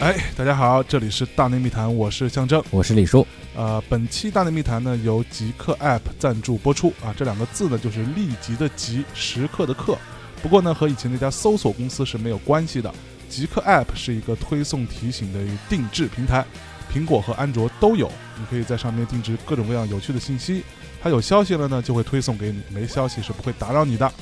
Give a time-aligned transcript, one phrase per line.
[0.00, 2.62] 哎，大家好，这里是大内密谈，我是象征。
[2.70, 3.26] 我是李叔，
[3.56, 9.96] 呃，本期大内密谈呢由极客 App 赞助播出啊，这两个字呢就是立即的极，时刻的刻。
[10.44, 12.92] 不过呢，和以前那家搜索公司是没有关系的。
[13.30, 15.40] 极客 App 是一个推送提醒的
[15.70, 16.44] 定制平台，
[16.92, 20.62] 苹果和安卓都有，你可以在上面定制各种各样有趣的信息。
[21.02, 24.12] 它有消息了呢，就会推送给你；没消息是不会打扰你的。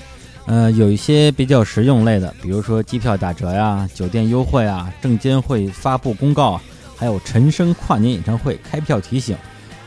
[0.47, 6.63] 呃，有一些比较实用类的，比如说机票打折呀、酒店优惠啊、证监会发布公告啊，
[6.97, 9.37] 还有陈升跨年演唱会开票提醒、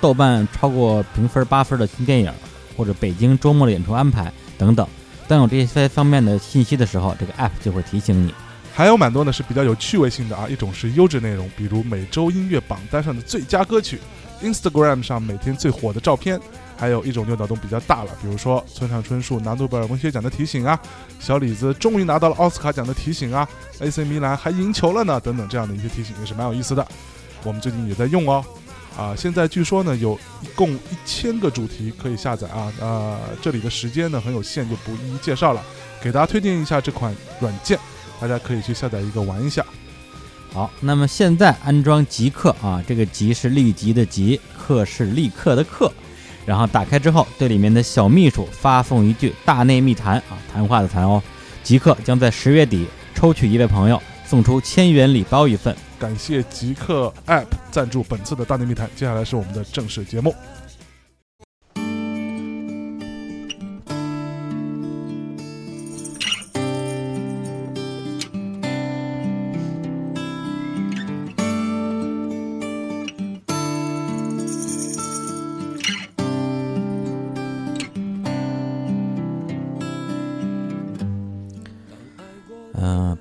[0.02, 2.30] 豆瓣超过评分八分的新电影，
[2.76, 4.86] 或者北京周末的演出安排等等。
[5.28, 8.34] 当有这些方面的信息的时候，这个 app 就会提醒你。
[8.74, 14.00] 还有蛮多呢是比较有趣味性的啊，一种是优质内容，比如每周音乐榜单上的最佳歌曲
[14.42, 16.40] ，Instagram 上每天最火的照片。
[16.78, 20.78] 还有一种就脑洞比较大了，比如说村上春树拿诺贝尔文学奖的提醒啊，
[21.22, 23.48] 小李子终于拿到了奥斯卡奖的提醒啊
[23.80, 26.86] ，AC 米兰还赢球了呢，等等这样的一些提醒也是蛮有意思的。
[27.46, 28.44] 我们最近也在用哦，
[28.98, 35.62] 啊，现在据说呢有一共一千个主题可以下载啊，呃，这里的时间呢很有限，就不一一介绍了，
[36.02, 37.78] 给大家推荐一下这款软件，
[38.20, 39.66] 大家可以去下载一个玩一下。
[40.54, 45.92] 好，那么现在安装极客啊，这个极是立即的极，客是立刻的客。
[46.46, 51.22] 然后打开之后，对里面的小秘书发送一句“大内密谈”啊，谈话的谈哦，
[51.64, 55.76] 极客将在十月底抽取一位朋友，送出千元礼包一份。
[56.06, 60.36] 感谢极客 App 赞助本次的大内密谈，接下来是我们的正式节目。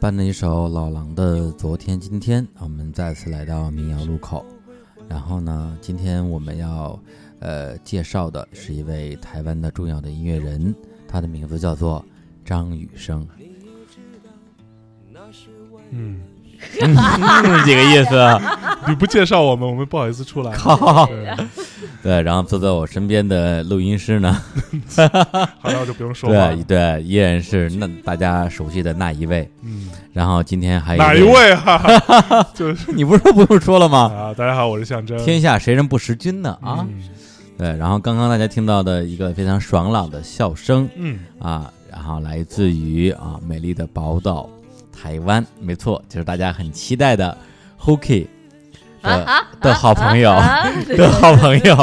[0.04, 4.44] 伴着一首老狼的《昨天今天》，我们再次来到民谣路口。
[5.08, 7.00] 然后呢，今天我们要
[7.38, 10.74] 呃介绍的是一位台湾的重要的音乐人，
[11.08, 12.04] 他的名字叫做
[12.44, 13.26] 张雨生。
[15.88, 16.20] 嗯，
[17.64, 18.14] 几个意思？
[18.86, 20.52] 你不介绍我们，我们不好意思出来。
[20.60, 21.08] 靠
[22.02, 24.32] 对，然后坐在我身边的录音师呢，
[25.60, 29.48] 好了，我就不用说了对依然是那大家熟悉的那一位。
[29.62, 31.22] 嗯，然后今天还有哪一？
[31.22, 32.46] 位啊？
[32.54, 34.12] 就是你不是说不用说了吗？
[34.14, 35.16] 啊，大家好，我是象征。
[35.24, 36.56] 天下谁人不识君呢？
[36.62, 37.02] 啊，嗯
[37.56, 37.76] 对。
[37.76, 44.48] 然后刚刚大家听到的一个非常爽朗的笑声嗯，啊，然后来自于啊美丽的宝岛
[44.92, 47.36] 台湾，没错，就是大家很期待的
[47.80, 48.26] Hooky
[49.04, 50.30] 的 的好朋友
[50.96, 51.76] 的好朋友，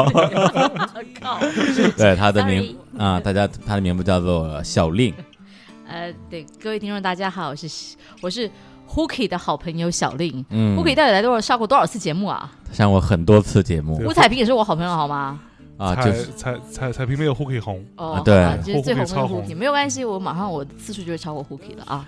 [1.97, 5.13] 对 他的名啊，大家他的名字叫做小令。
[5.87, 7.67] 呃，对，各位听众大家好，我是
[8.21, 8.49] 我是
[8.89, 10.43] Hooky 的好朋友小令。
[10.49, 12.49] 嗯 Hooky 到底来多少上过多少次节目啊？
[12.71, 15.39] 上过很多次节目吴彩萍也是我好朋友好吗？
[15.81, 22.07] 啊，彩就是彩彩彩屏没有 Hooky 红，哦，啊对好吧就是最红的超红 Hooky，没有关系，我马上我的次数就会超过 Hooky 了啊。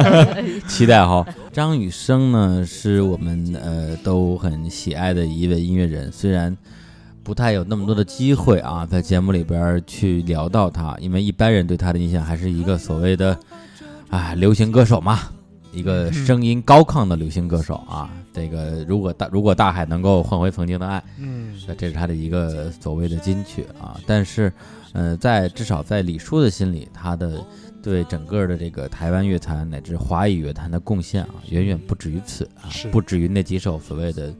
[0.68, 1.26] 期待哈。
[1.50, 6.54] 张雨生呢，是我们呃都很喜爱的一位音乐人，虽然
[7.22, 13.38] 不太有那么多的机会啊，在节目里边儿去聊到他，因为一般人对他的印象还是一个所谓的
[14.10, 15.20] 啊流行歌手嘛，
[15.72, 18.10] 一个声音高亢的流行歌手啊。
[18.36, 21.58] 这个如果大如果大海能够换回曾经的爱，嗯。
[21.66, 23.98] 那这是他的一个所谓的金曲啊。
[24.06, 24.52] 但是，
[24.92, 27.42] 呃，在至少在李叔的心里，他的
[27.82, 34.36] 对整个的这个台湾乐坛乃至华语乐坛的贡献啊，远远不止于此啊，不止于那几首所谓的金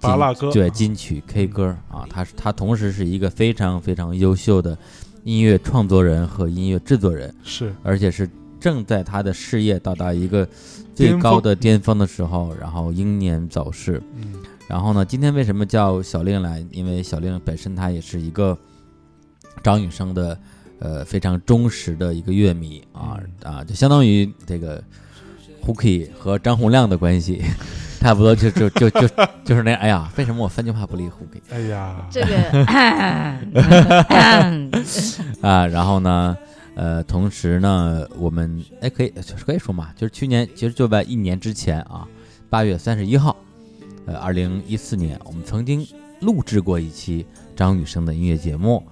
[0.00, 0.50] 拔蜡歌。
[0.50, 2.04] 对金曲 K 歌啊。
[2.10, 4.76] 他是他同时是一个非常非常优秀的
[5.22, 7.72] 音乐创作人和音乐制作人，是。
[7.84, 10.48] 而且是正在他的事业到达一个
[10.96, 14.02] 最高的巅峰的时候，然后英年早逝。
[14.16, 14.32] 嗯
[14.68, 16.64] 然后呢，今天为什么叫小令来？
[16.72, 18.58] 因为小令本身他也是一个
[19.62, 20.36] 张雨生的
[20.80, 24.82] 呃非常忠实的一个乐迷啊啊，就相当于这个
[25.64, 27.44] Hooky 和张洪亮的关系，
[28.00, 29.06] 差不多就就就就
[29.44, 29.78] 就是那样。
[29.80, 32.64] 哎呀，为什么我三句话不离 Hooky 哎呀，这个
[35.42, 35.64] 啊？
[35.68, 36.36] 然后呢，
[36.76, 39.08] 呃，同时呢，我们哎可以
[39.44, 42.06] 可以说嘛，就是去年其实就在一年之前啊，
[42.50, 43.34] 八月三十一号，
[44.04, 45.84] 呃，二零一四年，我们曾经
[46.20, 47.24] 录制过一期
[47.56, 48.82] 张雨生的音乐节目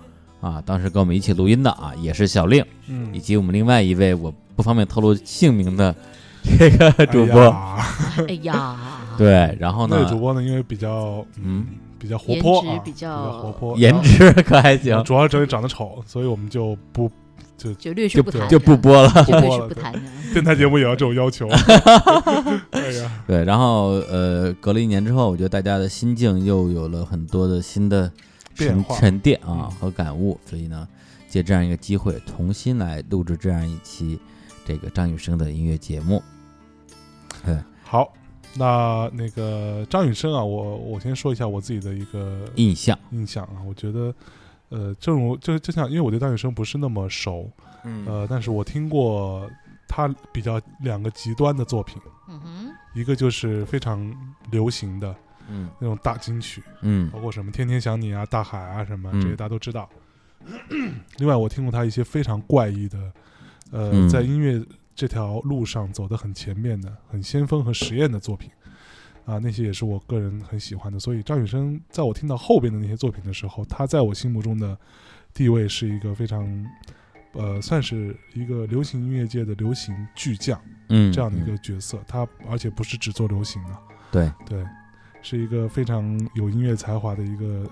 [0.40, 5.94] 啊，当时跟我们一起录音的啊，也是小令，嗯以嗯及我们另外一位我不方便透露姓名的
[6.58, 8.76] 这个主播，哎呀哎呀，
[9.18, 11.66] 对，然后呢那个主，播呢，因为比较嗯，
[11.98, 17.10] 比较活泼啊，颜值比较活泼，颜值可还行，主要是这里长得丑，所以我们就不
[17.56, 19.08] 就略去不谈，就不播了。
[19.24, 20.00] 就略 播了去不谈了。
[20.32, 21.48] 电台节目也要这种要求。
[22.72, 28.10] 哎呀， 对，然后呃，隔了一年之后，我觉得大家的心境又有了很多的新的
[28.54, 30.86] 沉变化沉淀啊嗯和感悟，所以呢，
[31.28, 34.18] 借这样一个机会，重新来录制这样一期
[34.66, 36.22] 这个张雨生的音乐节目。
[37.84, 38.12] 好，
[38.56, 44.12] 那那个张雨生啊，我我先说一下我自己的一个印象，印象啊，我觉得。
[44.74, 47.48] 呃，正如就就像，因为我对大学生不是那么熟，
[47.84, 49.48] 嗯呃，但是我听过
[49.86, 54.12] 他比较两个极端的作品，嗯哼，一个就是非常
[54.50, 55.14] 流行的
[55.48, 59.88] 嗯那种大金曲，嗯包括什么《天天想你》啊、《大海》啊什么嗯这些大家都知道。
[61.18, 62.98] 另外，我听过他一些非常怪异的，
[63.70, 64.60] 呃，嗯在音乐
[64.96, 68.50] 这条路上走得很前面的、很先锋和实验的作品。
[69.24, 74.76] 啊，那些也是我个人很喜欢的，所以张雨生在我听到后边的那些作品的时候，他在我心目中的
[75.32, 76.46] 地位是一个非常，
[77.32, 80.60] 呃，算是一个流行音乐界的流行巨匠
[80.90, 81.98] 嗯，这样的一个嗯角色。
[82.06, 83.70] 他而且不是只做流行的，
[84.12, 84.64] 对，对，
[85.22, 87.66] 是一个非常有音乐才华的一个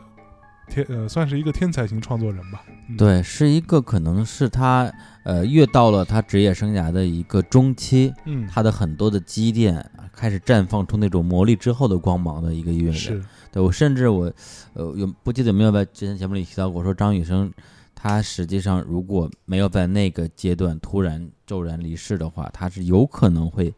[0.70, 2.64] 天，呃，算是一个天才型创作人吧。
[2.88, 4.90] 嗯、，对，是一个可能是他
[5.24, 9.76] 呃越到了他职业生涯的一个中期，嗯，他的很多的积淀
[10.12, 12.94] 开始绽放出那种魔力之后的光芒的一个音乐人。
[12.94, 14.32] 是，对我甚至我
[14.74, 17.52] 呃有不记得有没有在之前节目里提到过，说张雨生
[17.94, 23.72] 他实际上如果没有在那个阶段突然骤然离世的话，他是有可能会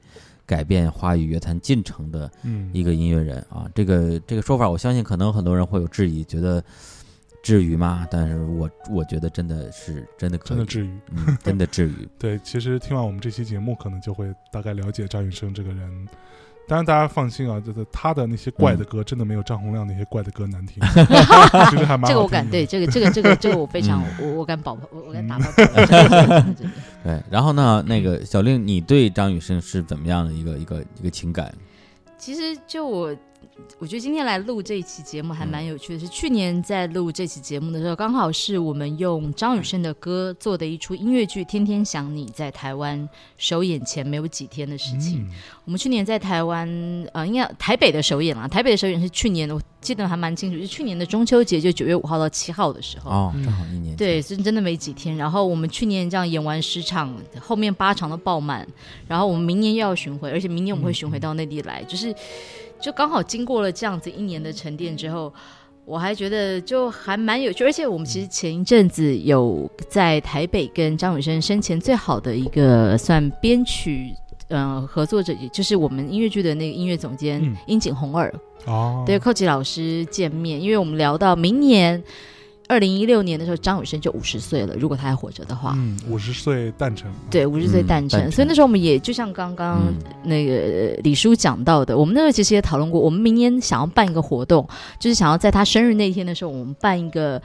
[0.46, 3.66] 改变华语乐坛进程的嗯，一个音乐人啊。
[3.74, 6.62] 这个这个说法，我相信可能很多人会有质疑，觉得
[7.44, 8.08] 至于吗？
[8.10, 10.90] 但是我我觉得真的是真的可以，真的至于。
[11.10, 12.08] 嗯，真的至于。
[12.18, 16.08] 对，其实听完我们这期节目，可能就会大概了解张雨生这个人。
[16.66, 20.82] 当然，大家放心啊，就是他的那些怪的歌，真的没有张洪亮那些怪的歌难听，
[21.70, 22.08] 其实还蛮好听的。
[22.08, 26.72] 这个我敢对， 这个这个这个这个我非常嗯我我敢保我我敢打嗯包票，真的真的真的
[27.04, 31.54] 对，然后呢，那个小令，你对张雨生是怎么样的一个一个一个情感？
[32.16, 33.14] 其实就我，
[33.78, 45.20] 我觉得今天来录这一期节目还蛮有趣的是，去年在录这期节目的时候，刚好是我们用张雨生的歌做的一出音乐剧《天天想你》在台湾首演前没有几天的事情。
[45.22, 45.30] 嗯
[45.64, 46.68] 我们去年在台湾，
[47.14, 53.10] 呃，应该台北的首演啦，台北的首演是去年，我记得还蛮清楚，是去年的中秋节，就九月五号到七号的时候。
[53.10, 53.96] 哦，嗯正好一年。
[53.96, 55.16] 对，是真的没几天。
[55.16, 58.68] 然后我们去年这样演完十场，后面八场都爆满。
[59.08, 62.14] 然后我们明年又要巡回，而且明年我们会巡回到内地来，就是
[62.84, 65.32] 就刚好经过了这样子一年的沉淀之后，
[65.86, 67.64] 我还觉得就还蛮有趣。
[67.64, 74.14] 而且我们其实前一阵子有在台北跟张雨生生前最好的一个算编曲。
[74.48, 78.30] 呃，合作者也就是我们音乐剧的那个音乐总监嗯樱井红二，
[78.66, 82.00] 哦，对，寇吉老师见面，因为我们聊到明年
[82.68, 89.94] 二零一六年的时候，张雨生就五十岁了，如果他还活着的话，嗯，五十岁诞辰，对，五十岁嗯诞辰，所以那时候我们也就像刚刚嗯。
[90.26, 94.66] 那个呃李叔讲到的，我们那时候其实也讨论过，我们明年想要办一个活动，
[94.98, 97.40] 就是想要在他生日那天的时候，我们办一个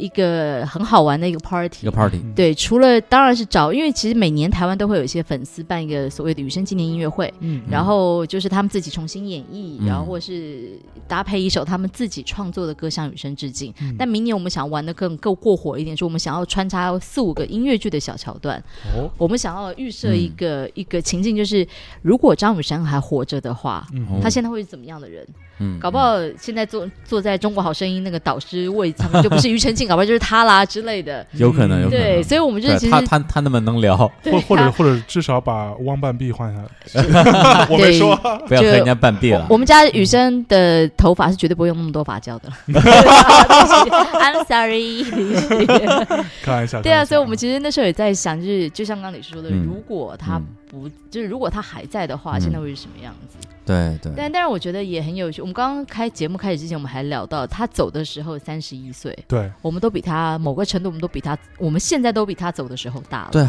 [0.00, 9.86] 一个很好玩的一个 party，一个 party，嗯，对，除了当然是找，因为其实每年台湾都会有一些粉丝办一个所谓的雨生纪念音乐会，嗯，然后就是他们自己重新演绎，嗯。
[9.86, 13.72] 然后或是搭配一首他们自己创作的歌向雨生致敬。
[13.82, 13.94] 嗯。
[13.98, 18.58] 但明年我们想要玩的更够过火一点，是我们想要穿插四五个音乐剧的小桥段。
[18.96, 21.66] 哦，我们想要预设一个、一个情境，就是
[22.00, 23.86] 如果张雨生还活着的话，
[24.22, 25.26] 他现在会是怎么样的人？
[25.60, 31.20] 嗯，搞不好现在坐坐在中国好声音那个导师位上面就不是庾澄庆，搞不好就是他啦之类的。
[31.32, 32.02] 嗯 有可能，有可能。
[32.02, 36.62] 对，所以我们就是其实他他那么能聊，或或者或者至少把汪半壁换下
[36.94, 38.16] 来， 我没对说，
[38.48, 39.56] 不要和人家半壁了我。
[39.56, 42.50] 们家雨生的头发是绝对不会用那么多发胶的。
[42.68, 45.04] I'm sorry
[46.42, 46.80] 开玩笑。
[46.80, 53.36] 对啊，所以我们其实那时候也在想，就是就像刚刚你说的，嗯如果他嗯不，就是如果他还在的话，嗯现在会是什么样子？
[53.70, 55.40] 对对，但但是我觉得也很有趣。
[55.40, 63.28] 我们刚刚开节目开始之前，我们还聊到他走的时候三十一岁，对，我们都比他某个程度，我们都比他，我们现在都比他走的时候大了。
[63.30, 63.46] 对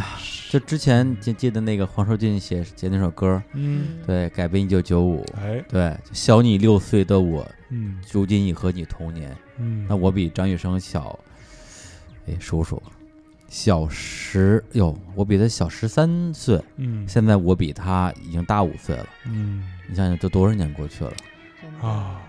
[0.52, 9.36] 就之前记记得那个黄寿俊写写那首歌，嗯，对，改编一九九五，哎，对，小你六岁的我，嗯如今已和你同年。
[9.58, 11.18] 嗯，那我比张雨生小，
[12.28, 12.82] 哎，数数，
[13.52, 16.58] 小十哟，我比他小十三岁。
[16.78, 21.12] 嗯现在我比他已经大五岁了，嗯你想想，这多少年过去了？
[21.62, 22.22] 真的啊，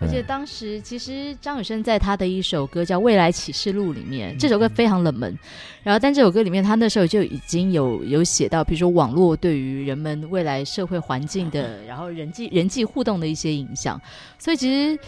[0.00, 5.38] 而且当时其实张雨生在他的一首歌叫《未来启示录》里面，这首歌非常冷门。
[5.82, 14.00] 然后，但这首歌里面他那时候就已经有有写到，比如说网络对于人们未来社会环境的， 然后人际人际互动的一些影响。
[14.38, 14.98] 所以其实，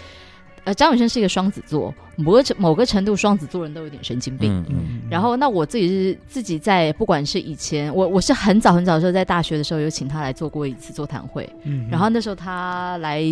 [0.65, 4.51] 呃，张雨生是一个双子座，某个某个程度，双子座人都有点神经病。
[4.51, 13.23] 嗯嗯然后，那我自己是自己在，不管是以前我我是很早很早的时候，在大学的时候有请他来做过一次座谈会，嗯然后那时候他来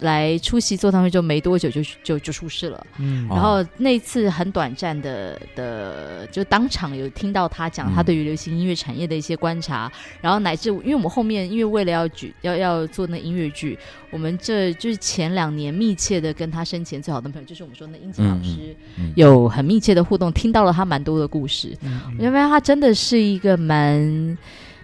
[0.00, 3.26] 来出席座谈会就没多久就就就出事了，嗯。
[3.28, 3.34] 哦。
[3.34, 9.90] 然后那次很短暂的的就当场有听到他讲他嗯对于流行音乐产业的一些观察，
[10.20, 13.78] 然后乃至因为我们后面因为为了要举要要做那音乐剧，
[14.10, 24.38] 我们这就是前两年密切的跟他生前最好的朋友，就是我们说那英杰老师、嗯有很密切的互动，听到了他蛮多的故事，嗯我觉得他真的是一个蛮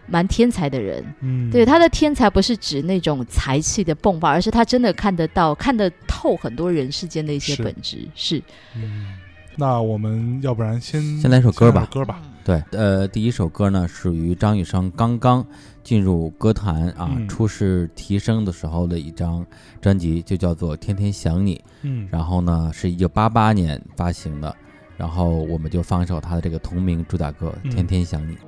[0.06, 1.04] 蛮天才的人。
[1.20, 8.06] 嗯对他的天才不是指那种才气的迸发，而是他真的看得到、看得透很多人世间的一些本质。
[8.14, 8.42] 是，
[8.74, 9.14] 嗯，
[9.56, 12.20] 那我们要不然先先来首歌吧歌吧。
[12.44, 15.44] 对，呃，第一首歌呢属于张雨生刚刚
[15.82, 19.44] 进入歌坛啊，嗯初试提升的时候的一张
[19.80, 21.56] 专辑，就叫做《天天想你》。
[21.82, 24.54] 嗯，然后呢，是一九八八年发行的，
[24.96, 28.34] 然后我们就放一首他的这个同名主打歌《嗯天天想你》。
[28.38, 28.45] 当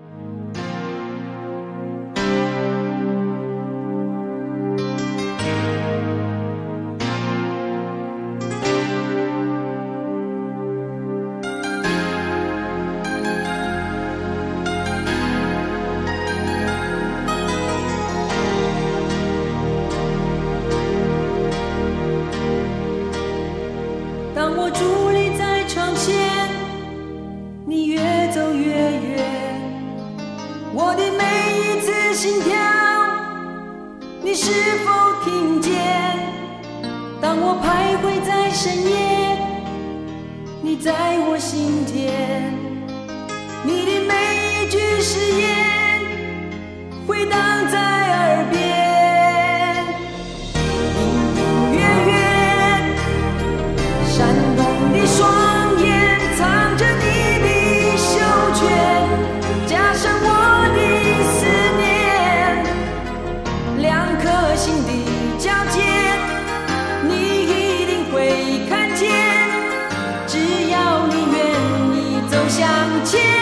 [73.09, 73.38] 千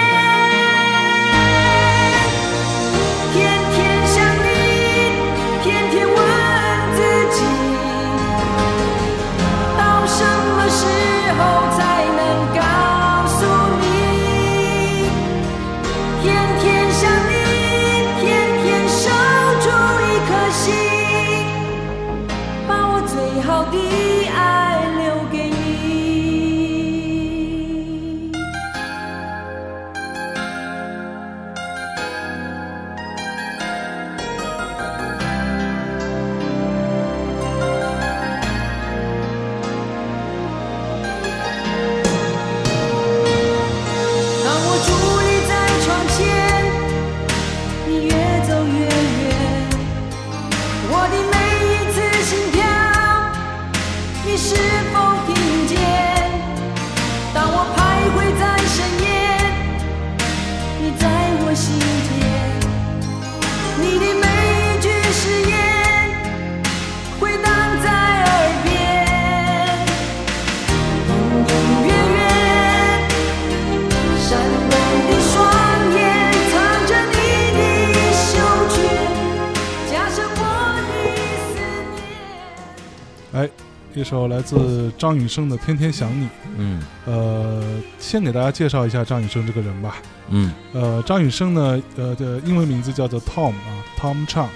[84.47, 86.25] 自张雨生的《天天想你》。
[86.57, 87.63] 嗯呃，
[87.99, 89.97] 先给大家介绍一下张雨生这个人吧。
[90.31, 94.49] 嗯呃，张雨生呢，呃的英文名字叫做 Tom 啊，Tom Chang，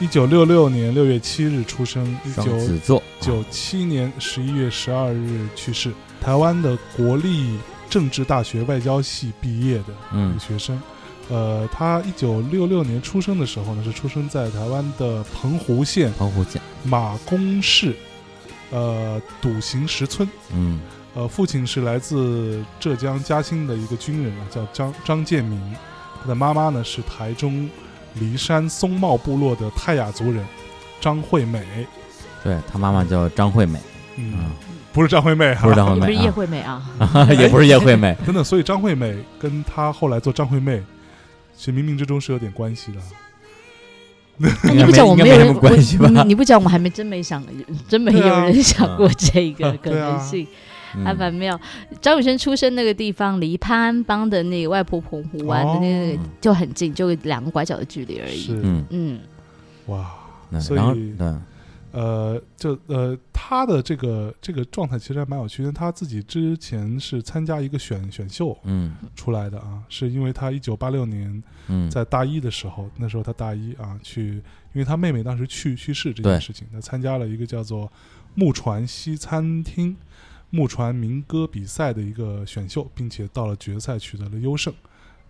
[0.00, 2.46] 一九六六年六月七日出生，一双
[2.80, 7.56] 九九七年十一月十二日去世，台湾的国立
[7.88, 10.80] 政治大学外交系毕业的嗯女学生。
[11.30, 17.94] 呃，他一九六六年出生的时候呢，是出生在台湾的澎湖县澎湖县，马公市，
[18.72, 20.28] 呃，笃行石村。
[20.52, 20.80] 嗯
[21.14, 25.60] 呃，父亲是来自浙江嘉兴的一个军人啊，叫张张建明。
[26.22, 27.68] 他的妈妈呢是台中
[28.14, 30.42] 梨山松茂部落的泰雅族人
[31.00, 31.62] 张惠美。
[32.42, 33.78] 对他妈妈叫张惠美，
[34.16, 34.50] 嗯，嗯，
[34.92, 36.82] 不是张惠妹哈，不是张惠也不是叶惠美啊，
[37.38, 40.82] 也不是叶惠美，真的，所以张惠美跟她后来做张惠妹，
[41.56, 42.98] 其实冥冥之中是有点关系的。
[44.74, 46.04] 你不讲，我没有人么关系吧？
[46.04, 47.42] 我你你不讲，我还没真没想，
[47.88, 50.46] 真没有人 想过这个可能性。
[50.96, 51.04] 嗯。
[51.04, 51.58] 还蛮妙。
[52.00, 56.24] 张雨生出生那个地方离潘安邦的那个外婆澎湖湾的那个哦。
[56.40, 58.48] 就很近，就两个拐角的距离而已。
[58.50, 59.20] 嗯，嗯，
[59.86, 60.10] 哇，
[60.50, 61.32] 那所以对，
[61.92, 65.70] 呃，就呃，他的这个这个状态其实还蛮有趣的。
[65.70, 74.36] 他自己之前是参加一个选选秀嗯出来的啊，是因为他一九八六年嗯，在大一的时候，那时候他大一啊，去，
[74.72, 77.92] 因为他妹妹当时去去世这件事情，他参加了一个叫做
[78.34, 79.94] 木船西餐厅
[80.48, 84.72] 木船民歌比赛的一个选秀，并且到了决赛取得了优胜，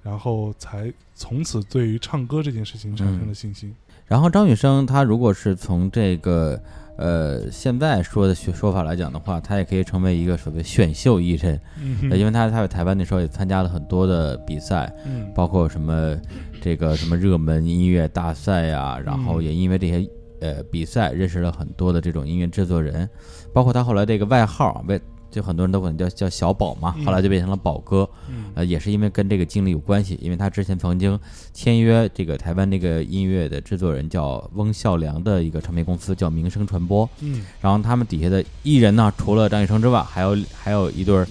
[0.00, 3.74] 然后才从此对于唱歌这件事情产生了信心。
[4.12, 6.60] 然后张雨生他如果是从这个
[6.98, 11.58] 呃现在说的说说法来讲的话，他也可以成为一个所谓选秀艺人，
[12.02, 15.32] 因为他他在台湾那时候也参加了很多的比赛，嗯。
[15.34, 16.14] 包括什么
[16.60, 19.44] 这个什么热门音乐大赛呀、然后嗯。
[19.44, 20.06] 也因为这些
[20.42, 23.08] 呃比赛认识了很多的这种音乐制作人，
[23.50, 25.00] 包括他后来这个外号为
[25.32, 27.04] 就很多人都管他叫叫小宝嘛，嗯。
[27.04, 28.44] 后来就变成了宝哥，嗯。
[28.54, 31.18] 呃，也是因为跟这个经历有关系，因为他之前曾经
[31.54, 37.44] 签约这个台湾那个音乐的制作人叫翁孝良的一个唱片公司叫民声传播，嗯。
[37.60, 41.26] 然后他们底下的艺人呢，除了张雨生之外，还有还有一对儿，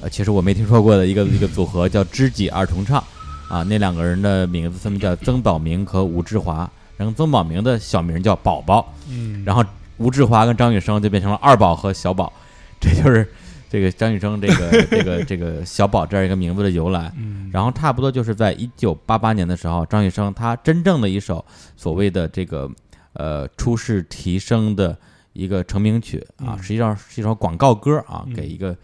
[0.00, 3.02] 呃，其实我没听说过的一个 一个组合叫知己二重唱，
[3.48, 9.64] 啊，那两个人的名字分别叫曾宝明和吴志华，然后曾宝明的小名叫宝宝，嗯，然后
[9.98, 12.32] 吴志华跟张雨生就变成了二宝和小宝，
[12.80, 13.28] 这就是
[13.70, 17.12] 这个张雨生这个这个这个 小宝这样一个名字的由来。
[17.16, 21.44] 嗯，然后差不多就是在一九八八年的时候，张雨生他真正的一首
[21.76, 22.70] 所谓的这个
[23.12, 24.96] 呃初试提升的
[25.32, 28.76] 一个成名曲啊，嗯实际上是一首广告歌啊，嗯给一个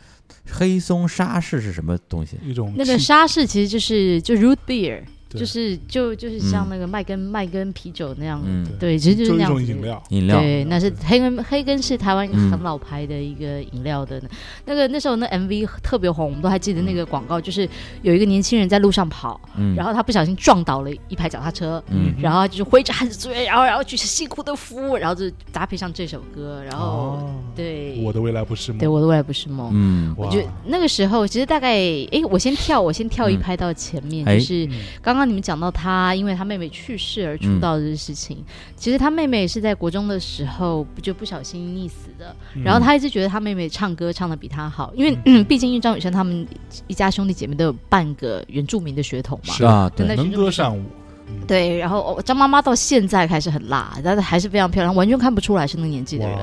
[0.50, 2.38] 黑松沙士是什么东西？
[2.44, 6.70] 一种那个沙士其实就是就 root beer，对就是就就是像嗯。
[6.70, 12.50] 那个麦根麦根啤酒那样，嗯，对，其实就是一那种饮料，饮料，对，那是黑根黑根是台湾一个嗯。
[12.50, 14.20] 很老牌的一个饮料的，
[14.64, 17.68] 那个那时候那 MV 特别红，我们都还记得那个广告，就是
[18.02, 22.14] 有一个年轻人在路上跑，嗯，然后他不小心撞倒了一排脚踏车，嗯。
[22.20, 29.70] 然后就是挥着汗水，然后然后举着辛苦的服，然后就搭配上这首歌，然后、哦，对我的未来不是梦，对我的未来不是梦。
[29.74, 30.14] 嗯。
[30.16, 33.40] 我觉得那个时候其实大概，哎，我先跳，我先跳一嗯。
[33.40, 34.66] 拍到前面，哎就是
[35.02, 38.44] 刚刚刚你们讲到他，因为他妹妹去世而出嗯道的这个事情，
[38.76, 42.62] 其实他妹妹是在国中的时候不就不小心溺死的，嗯。
[42.62, 46.46] 然后他一直觉得他妹妹唱歌唱的比他好，因为、 毕竟因为张雨生他们
[46.86, 50.82] 一家兄弟姐妹都有半个原住民的血统嘛是，啊，对，那能歌善舞，
[51.28, 51.40] 嗯。
[51.46, 56.38] 对，然后哦张妈妈到现在还是很辣，但是还是非常漂亮，完全看不出来是那个年纪的人。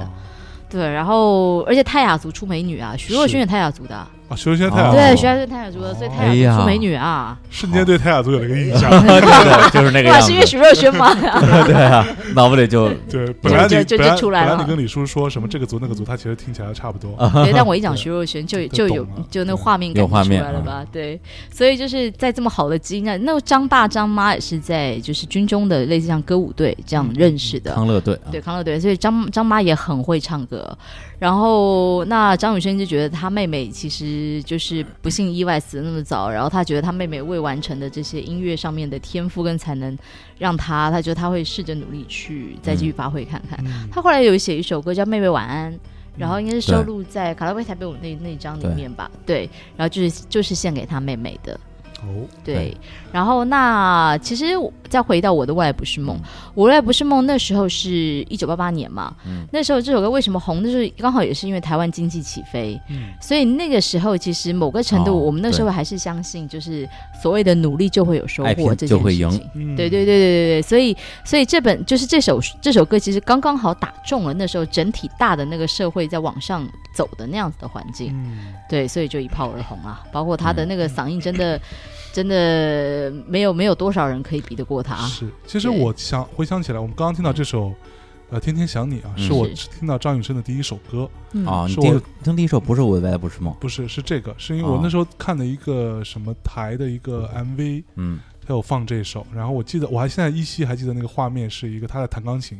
[0.67, 7.37] 对，然后而且泰雅族出美女啊，徐若瑄是也泰雅族的啊，啊，徐若瑄太哦好，对，徐若瑄泰雅族的，所以泰哎呀雅族出美女啊。
[7.49, 8.89] 瞬间对泰雅族有了一个印象。
[9.03, 11.13] 对，就是那个哇，样子，是因为徐若瑄吗？
[11.67, 17.11] 对啊，脑子里就对，本来就就就出来了本来你跟李叔说什么这个族那个族，他其实听起来差不多。
[17.43, 20.85] 对，但我一讲徐若瑄，就就有就那对画面感就出有画面啊来了吧？
[20.91, 21.19] 对，
[21.53, 27.73] 所以就是在这么好的基因啊，那张爸张妈也是在就是军中的类似像歌舞队这样认识的。
[27.75, 30.77] 康乐队啊，对康乐队，所以张张妈也很会唱歌。
[31.19, 39.97] 然后那张雨生就觉得他妹妹其实就是不幸意外死的那么早，然后他觉得他妹妹未完成的这些音乐上面的天赋跟才能，
[40.37, 43.59] 让他他觉得他会试着努力去再继续发挥看看。
[43.65, 45.73] 嗯他后来有写一首歌叫《妹妹晚安》，
[46.17, 49.09] 然后应该是收录在卡拉 OK 台北舞那那一张里面吧？
[49.25, 51.59] 对，然后就是就是献给他妹妹的。
[52.03, 52.75] 哦，对
[53.11, 56.17] 然后那其实我再回到我的未来不是梦，
[56.53, 57.89] 我的未来不是梦那时候是
[58.29, 59.45] 一九八八年嘛，嗯。
[59.51, 60.61] 那时候这首歌为什么红？
[60.63, 63.13] 那时候刚好也是因为台湾经济起飞，嗯。
[63.21, 66.87] 所以那个时候其实某个程度，哦我们那时候还是相信，就是
[67.21, 69.29] 所谓的努力就会有收获这件就会赢。
[69.31, 69.49] 事情。
[69.55, 69.75] 嗯。
[69.75, 78.53] 对对对对对对，所以所以这本就是这首这首歌，其实刚刚好打中了那时候整体大的那个社会在往上走的那样子的环境，嗯。
[78.69, 80.01] 对，所以就一炮而红啊！
[80.11, 81.59] 包括他的嗯那个嗓音，真的、
[82.11, 84.95] 真的没有没有多少人可以比得过他。
[85.07, 87.73] 是，其实我想回想起来，我们刚刚听到这首。
[88.29, 89.27] 呃，天天想你啊，嗯。
[89.27, 89.45] 是我
[89.77, 91.45] 听到张雨生的第一首歌，嗯。
[91.45, 98.21] 啊，是我第一听第一首不是我的未来不是梦，不是是这个，是因为我哦那时候看了一个什么台的一个 MV，嗯。
[98.47, 102.57] 他有放这首，然后我记得我还现在依稀还记得那个画面是一个他在弹钢琴，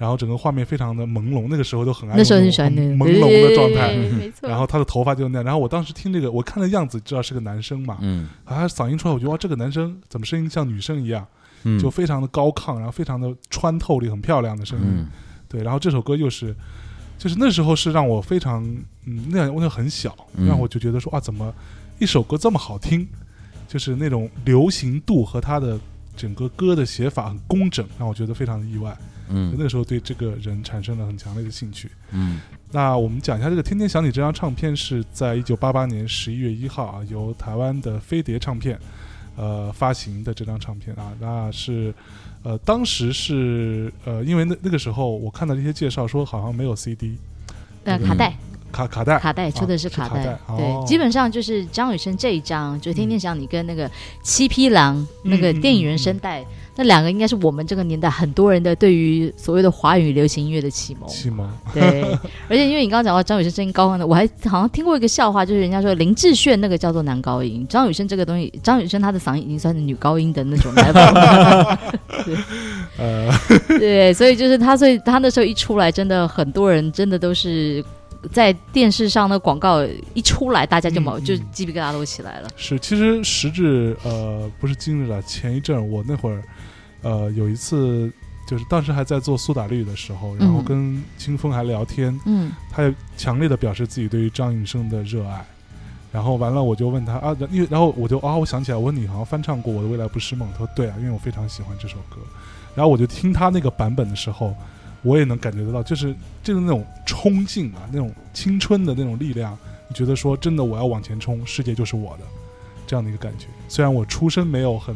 [0.00, 4.48] 然后整个画面非常的朦胧，那个时候都很爱那时候很喜欢那个朦胧的状态，没错。
[4.48, 8.26] 然后他的头发就那样，然后我当时听这个，我看的样子知道是个男生嘛，嗯。
[8.46, 11.26] 啊，他嗓音出来，我觉得哇，这个男生怎么声音像女生一样，
[11.64, 15.08] 嗯，就非常的高亢，然后非常的穿透力很漂亮的声音，嗯。
[15.46, 16.56] 对，然后这首歌又是，
[17.18, 18.64] 就是那时候是让我非常，
[19.04, 20.46] 嗯，那样我那很小，嗯。
[20.46, 21.54] 让我就觉得说啊，怎么
[21.98, 23.06] 一首歌这么好听，
[23.68, 25.78] 就是那种流行度和他的
[26.16, 28.96] 整个歌的写法很工整，让我觉得非常的意外。
[29.30, 29.54] 嗯。
[29.56, 31.90] 那个时候对这个人产生了很强烈的兴趣。
[32.10, 32.40] 嗯。
[32.72, 38.78] 那我们讲一下这个《天天想你》这张唱片是在一九八八年十一月一号啊，由台湾的飞碟唱片
[39.36, 41.92] 呃发行的这张唱片啊，那是
[42.42, 47.16] 呃当时是呃因为那那个时候我看到这些介绍说好像没有 CD
[47.84, 48.36] 呃，卡带，
[48.70, 49.18] 卡卡带。
[49.18, 53.88] 卡带出的是啊卡带，对，基本上就是张雨生这一张，就《天天想你》跟那个
[54.22, 56.44] 《七匹狼》那个嗯电影原声带，
[56.80, 61.06] 那两个应该是我们这个年代很多人的对于所谓的华语流行音乐的启蒙。
[61.06, 62.00] 启蒙对，
[62.48, 71.78] 而且因为你刚刚讲到张雨生声音高亢的，我还好像听过一个笑话，就是人家说林志炫那个叫做男高音，张雨生这个东西，张雨生他的嗓音已经算是女高音的那种 level。
[72.96, 73.30] 呃
[73.78, 77.84] 对，所以就是他，所以他那时候一出来，真的很多人真的都是
[78.32, 79.82] 在电视上的广告
[80.14, 82.48] 一出来，大家就毛、就鸡皮疙瘩都起来了。
[82.56, 86.42] 是其实时至呃不是今日了，前一阵我那会儿
[87.02, 88.10] 呃有一次
[88.46, 95.44] 就是当时还在做苏打绿的时候，然后嗯跟清风还聊天，嗯他也强烈的表示自己对于张雨生的热爱。
[96.12, 102.16] 然后完了，我就问他啊，因为然后我就啊，我想起来，我问你好像翻唱过《我的未来不是梦》，他说对啊，因为我非常喜欢这首歌。
[102.74, 104.52] 然后我就听他那个版本的时候，
[105.02, 109.56] 我也能感觉得到，就是就是那种冲劲啊，那种青春的那种力量。
[109.88, 112.24] 你觉得说真的，我要往前冲，世界就是我的
[112.88, 113.46] 这样的一个感觉。
[113.68, 114.92] 虽然我出身没有很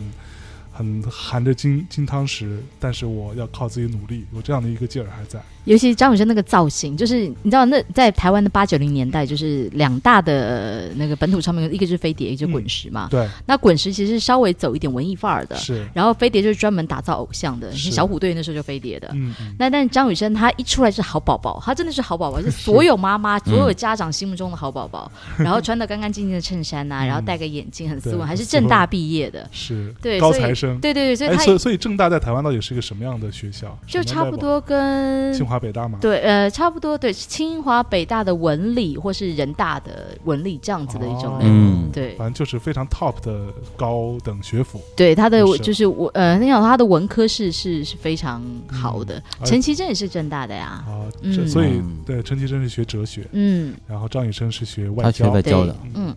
[0.75, 5.41] 很含着金金汤匙，但是我要靠自己努力，有这样的一个劲儿还在。
[5.65, 13.09] 尤其张雨生那个造型，就是你知道那在台湾的八九零年代，就是两大的那个本土唱片，一个是飞碟，一个是滚石嘛。
[13.11, 19.09] 对，那滚石其实是稍微走一点文艺范儿的，是，然后飞碟就是专门打造偶像的，是小虎队那时候就飞碟的。
[19.15, 25.11] 嗯嗯，那但是张雨生他一出来是好宝宝，他真的是好宝宝，是所有妈妈、所有家长心目中的好宝宝。
[25.39, 29.49] 然后穿的干干净净的衬衫呐、嗯然后戴个眼镜，很斯文，还是正大毕业的。
[29.51, 30.79] 是对高材生。
[30.81, 33.77] 对对对，所以哎，他所以所以正大在台湾到底是一个什么样的学校？
[33.87, 35.99] 就差不多跟清华北大嘛。
[36.01, 41.47] 对呃差不多对清华北大的文理或是人大的文理这样子的一种哦类。
[41.49, 44.81] 嗯对反正就是非常 top 的高等学府。
[44.97, 49.23] 对，他的就是我呃，那讲他的文科是是是非常好的。
[49.41, 55.31] 而陈绮贞也是正大的呀，啊，嗯所以嗯对陈绮贞是学哲学，嗯然后张雨生是学外交。
[55.31, 56.15] 外交的，嗯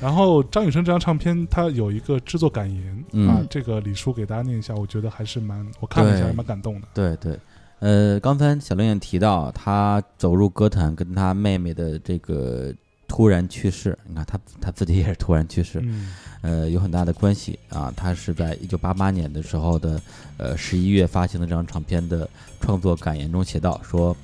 [0.00, 6.86] 然后张雨生这张唱片，他有一个制作感言、嗯啊，这个李叔给大家念一下，我觉得还是蛮，我看了一下还蛮感动的。
[6.94, 7.36] 对对，
[7.80, 12.74] 呃，刚才小玲也提到，他走入歌坛跟他妹妹的这个
[13.06, 17.92] 突然去世，你看他他自己也是突然去世，嗯呃，有很大的关系啊。
[17.96, 20.00] 他是在一九八八年的时候的
[20.36, 22.28] 呃十一月发行的这张唱片的
[22.60, 24.16] 创作感言中写道说。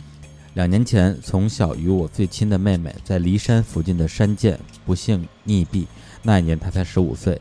[0.54, 5.84] 两年前，从小与我最亲的妹妹在骊山附近的山涧不幸溺毙，
[6.22, 7.40] 那一年她才十五岁。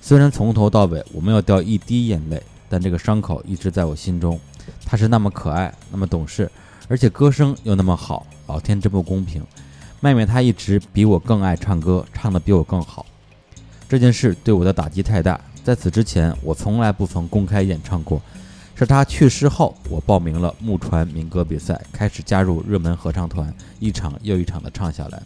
[0.00, 4.38] 虽然从头到尾我没有掉一滴眼泪，但这个伤口一直在我心中。
[4.84, 6.50] 她是那么可爱，那么懂事，
[6.88, 9.42] 而且歌声又那么好，老天真不公平。
[10.00, 13.06] 妹妹她一直比我更爱唱歌，唱得比我更好。
[13.88, 18.20] 这件事对我的打击太大，在此之前我从来不曾公开演唱过。
[18.74, 25.22] 是她去世后，我报名了木船民歌比赛，开始加入热门合唱团，一场又一场地唱下来，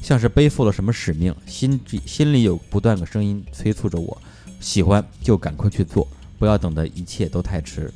[0.00, 4.16] 像是背负了什么使命，心心里有不断个声音催促着我，
[4.60, 6.06] 喜欢就赶快去做，
[6.38, 7.92] 不要等得一切都太迟。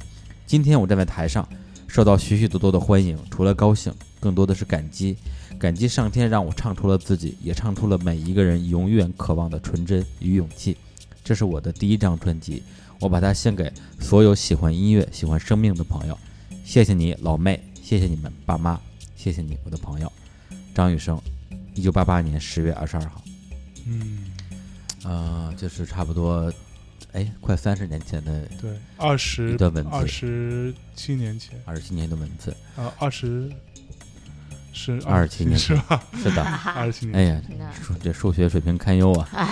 [0.49, 1.47] 今天我站在台上，
[1.87, 5.15] 受到许许多多的欢迎，除了高兴，更多的是感激，
[5.59, 10.75] 感激上天让我唱出了自己，也唱出了每一个人永远渴望的纯真与勇气。
[11.23, 12.63] 这是我的第一张专辑，
[12.99, 16.19] 我把它献给所有喜欢音乐、喜欢生命的朋友。
[16.65, 18.81] 谢谢你，老妹，谢谢你们爸妈，
[19.17, 20.11] 谢谢你，我的朋友。
[20.75, 21.21] 张雨生，
[21.75, 23.23] 一九八八年十月二十二号，
[23.87, 24.33] 嗯，
[25.05, 26.51] 呃，就是差不多，
[27.13, 29.91] 哎，快三十年前的对，二十一段文字。
[29.93, 31.59] 二十七年前。
[31.65, 33.51] 二十七年的文字，啊，二十
[34.73, 36.03] 是二十七年是吧？
[36.23, 39.29] 是的，二十七年 哎呀这数学水平堪忧啊。
[39.33, 39.49] 哎，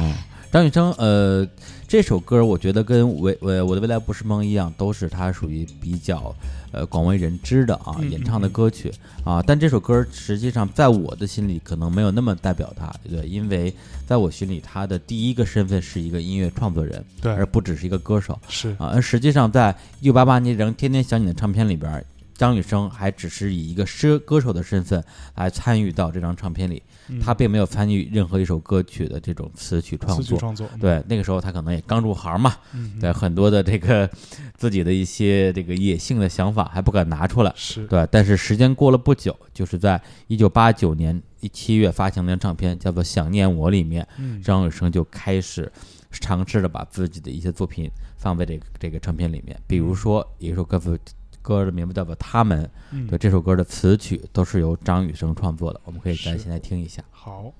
[0.00, 0.14] 嗯，
[0.52, 1.46] 张雨生，呃，
[1.88, 6.34] 这首歌我觉得跟未呃我的未来不是梦一样，都是他属于比较
[6.72, 8.92] 呃广为人知的啊嗯演唱的歌曲
[9.24, 9.42] 啊。
[9.46, 13.74] 但这首歌实际上在我的心里可能没有那么代表他，对，因为
[14.06, 18.90] 在我心里他的第一个身份是一个音乐创作人，对而不只是一个歌手是啊。
[18.94, 22.04] 而实际上在一九八八年《仍天天想你》的唱片里边。
[22.40, 30.38] 张雨生还只是以一个歌歌手的身份来参与到这张唱片里，嗯他并没有参与任何一首歌曲的这种词曲创作。
[30.38, 34.08] 创作，对，那个时候他可能也刚入行嘛，嗯，对，很多的这个
[34.56, 37.86] 自己的一些这个野性的想法还不敢拿出来，是。
[37.88, 38.08] 对。
[38.10, 44.40] 但是时间过了不久，就是在一九八九年一七月发行的唱片叫做《想念我》里面，嗯。
[44.40, 45.70] 张雨生就开始
[46.10, 50.98] 尝试着把自己的一些作品放在这个这个唱片里面，比如说有一首歌词
[51.42, 53.06] 歌的名字叫做《他们》，嗯。
[53.06, 56.38] 对，这首歌的词曲都是由张雨生创作的，我们可以再是。
[56.38, 57.02] 现在听一下。
[57.10, 57.52] 好，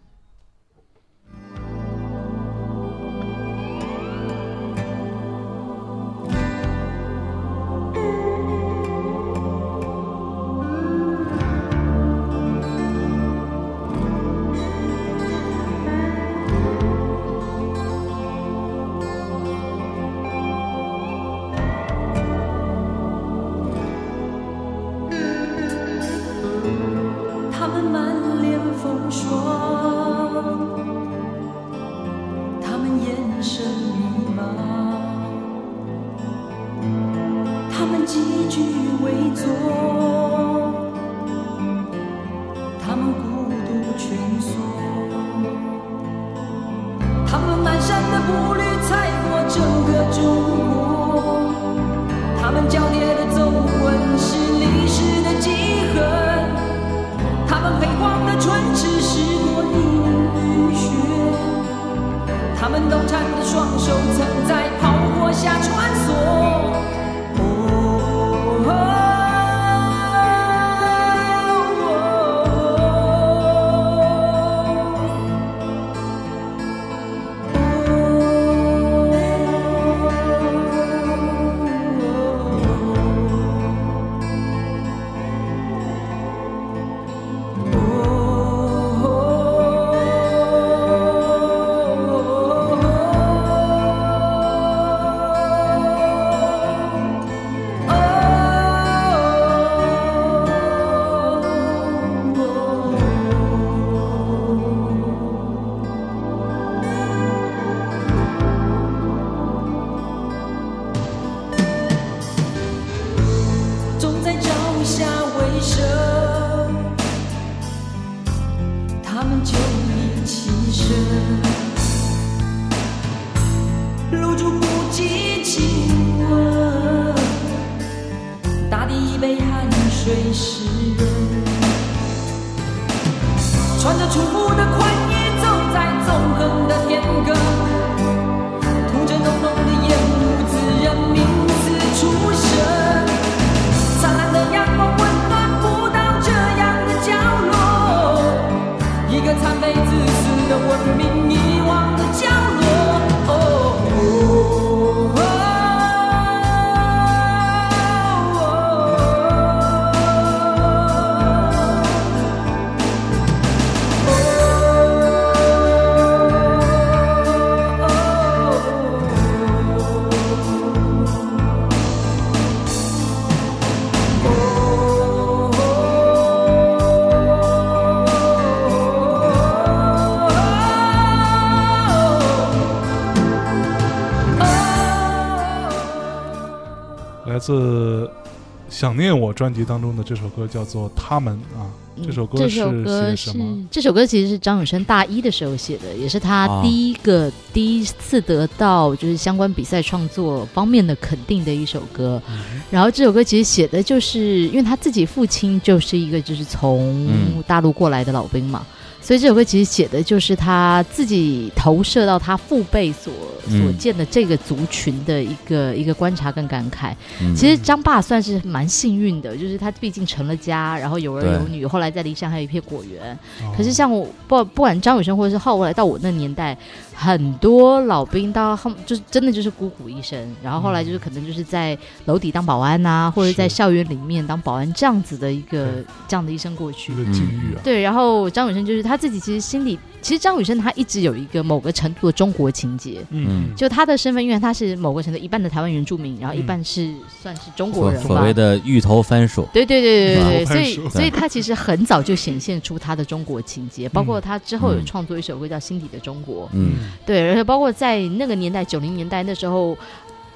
[188.80, 191.68] 想念我》专辑当中的这首歌叫做《他们》啊，
[192.02, 193.68] 这首歌是写什么？
[193.70, 202.22] 这首歌其实是张雨生大一的时候写的，也是他哦第一个、第一次得到就是相关比赛创作方面的肯定的一首歌。
[202.70, 208.66] 然后这首歌其实写的就是，因为他自己父亲就是一个就是从嗯大陆过来的老兵嘛。
[209.10, 216.94] 所以这首歌其实写的就是他自己投射到他父辈所所嗯见的这个族群的一个一个观察跟感慨。
[217.20, 223.12] 嗯其实张爸算是蛮幸运的，就是他毕竟成了家，然后有儿有女，后来在离乡还有一片果园。
[223.42, 226.56] 哦可是像我不不管张雨生或者是后来到我那年代，
[226.94, 236.94] 很多老兵到后就是真的就是孤苦一生，然后后来就是可能就是在楼底当保安呐、或者在校园里面当保安这样子的一个这样的一生过去一。
[236.94, 243.02] 个境遇啊，对，然后张雨生就是他自己其实心里，其实张雨生他一直有一个某个程度的中国情节。
[243.08, 248.08] 嗯就他的身份，因为他是某个程度一半的台湾原住民，然后一嗯半是、算是中国人吧。
[248.08, 256.74] 所谓的芋头番薯，对对对对对所以所以他其实很早就显现出他的中国情节，包括他之后有嗯创作一首歌叫《心底的中国》，嗯
[257.06, 259.76] 对，而且包括在那个年代九零年代那时候。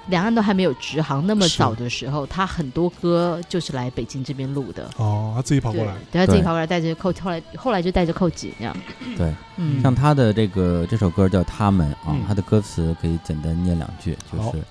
[0.08, 4.90] 两岸都还没有直航那么早的时候，他很多歌就是来北京这边录的。
[4.96, 8.76] 哦，他自己跑过来，，对他自己跑过来带着扣，后来后来就带着扣姐这样。
[9.16, 14.62] 对，嗯，像他的这个这首歌叫《他们》啊嗯，他的歌词可以简单念两句，就是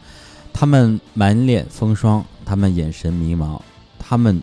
[0.54, 3.60] 他们满脸风霜，他们眼神迷茫，
[3.98, 4.42] 他们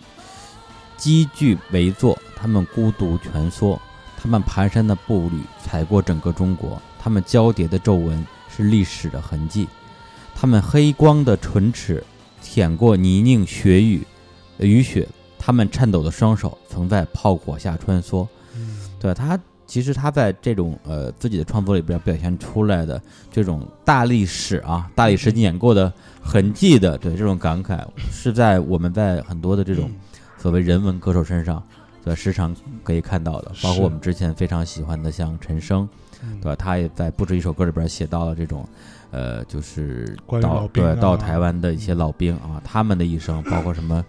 [0.97, 3.81] 积聚围坐，他们孤独蜷缩，
[4.21, 9.69] 他们蹒跚的步履踩过整个中国，他们交叠的皱纹是历史的痕迹。
[10.41, 12.03] 他们黑光的唇齿
[12.41, 14.03] 舔过泥泞雪雨
[14.57, 15.07] 呃雨雪，
[15.39, 18.27] 他们颤抖的双手曾在炮火下穿梭。
[18.57, 22.99] 嗯对他，其实他在这种呃自己的创作里边表现出来的
[23.31, 29.91] 这种大历史啊、大历史碾过的痕迹的，对这种感慨，是在我们在很多的这种
[30.39, 31.63] 所谓人文歌手身上，
[32.03, 35.87] 对时常可以看到的，包括我们之前非常喜欢的像陈升，
[36.23, 36.57] 嗯对吧？
[36.57, 38.67] 他也在不止一首歌里边写到了这种。
[39.11, 41.17] 呃，就是到对到啊。
[41.17, 44.05] 台湾的一些老兵啊，他们的一生， 包括什么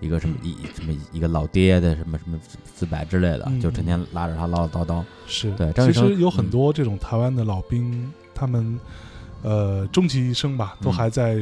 [0.00, 2.38] 一个什么一什么一个老爹的什么什么
[2.74, 3.60] 自白之类的，嗯。
[3.60, 5.02] 就成天拉着他唠唠叨叨。
[5.26, 5.50] 是。
[5.52, 6.50] 对其实有很嗯。
[6.50, 8.78] 多这种台湾的老兵，他们
[9.42, 11.38] 呃终其一生吧，都嗯还在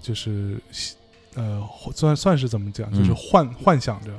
[0.00, 0.56] 就是
[1.34, 1.62] 呃
[1.94, 3.16] 算算是怎么讲，就是嗯。
[3.16, 4.10] 幻幻想着，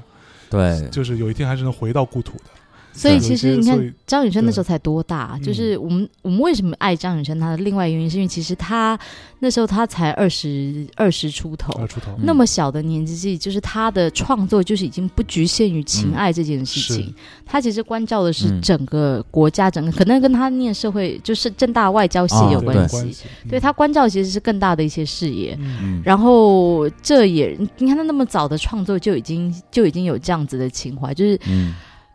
[0.49, 2.45] 对，就是有一天还是能回到故土的。
[2.91, 5.43] 所以其实你看张雨生那时候才多大，嗯。
[5.43, 7.39] 就是我们我们为什么爱张雨生？
[7.39, 8.99] 他的另外原因是因为其实他
[9.39, 12.23] 那时候他才二十二十出头，二出头，嗯。
[12.23, 17.13] 那么小的年纪，就是他的创作就是已经不局限于情爱这件事情，是
[17.45, 18.61] 他其实关照的是嗯。
[18.61, 23.15] 整个国家，整个可能跟他念社会就是正大外交系啊有关系。
[23.47, 25.57] 对他关照其实是更大的一些视野，
[26.03, 31.39] 然后这也你看他那么早的创作就已经就已经有这样子的情怀，就是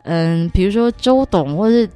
[0.05, 1.89] 嗯嗯，比如说周董或是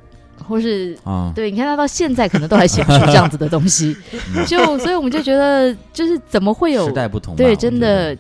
[0.48, 3.96] 或是啊，对，你看他到现在可能都还写不出这样子的东西，
[4.36, 8.18] 嗯 就所以我们就觉得就是怎么会有时代不同，对真的，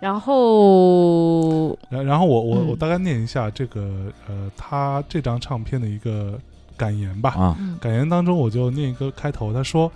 [0.00, 6.38] 然后然然后我我我嗯大概念一下这个呃他这张唱片的一个
[6.76, 7.30] 感言吧。
[7.30, 7.76] 啊，嗯。
[7.80, 9.90] 感言当中我就念一个开头，他说：“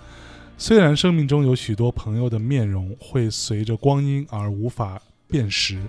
[0.59, 5.81] 虽然生命中有许多朋友的面容会随着光阴而无法辨识，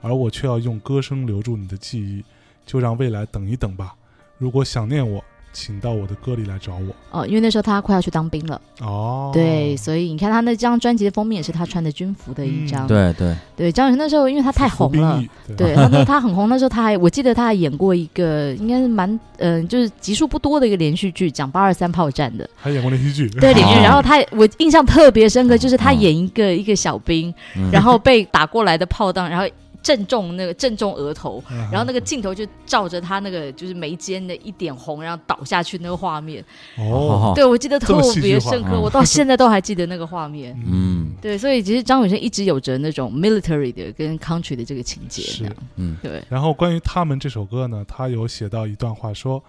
[0.00, 2.24] 而我却要用歌声留住你的记忆，
[2.68, 3.94] 就让未来等一等吧。
[4.36, 6.94] 如果想念我，请到我的歌里来找我。
[7.10, 12.86] 哦，因为那时候他快要去当兵了，”哦，对，所以你看他那张专辑的封面也是他穿的军服的一张，嗯。
[12.86, 15.20] 对对，对，张雨生那时候因为他太红了。
[15.56, 23.80] 对，他那他很红，那时候他还，我记得他还演过一个，应该是蛮，嗯、就是集数不多的一个连续剧，讲八二三炮战的，还演过连续剧，对，连续剧。
[23.80, 23.82] 哦。
[23.82, 27.68] 然后他，我印象特别深刻，就是他哦演一个一个小兵，嗯。
[27.72, 29.48] 然后被打过来的炮弹，然后
[29.88, 36.44] 正中那个正中额头，嗯然后那个镜头就照着他那个就是眉间的一点红，然后倒下去那个画面。
[36.76, 40.54] 哦，对我记得特别深刻，嗯我到现在都还记得那个画面。
[40.66, 41.12] 嗯。
[41.22, 45.22] 对，所以其实张雨生一直有着那种 military 的跟 country 的这个情节。
[45.22, 45.50] 是。
[45.76, 45.96] 嗯。
[46.02, 49.42] 对，然后关于他们这首歌呢，他有写到一段话说，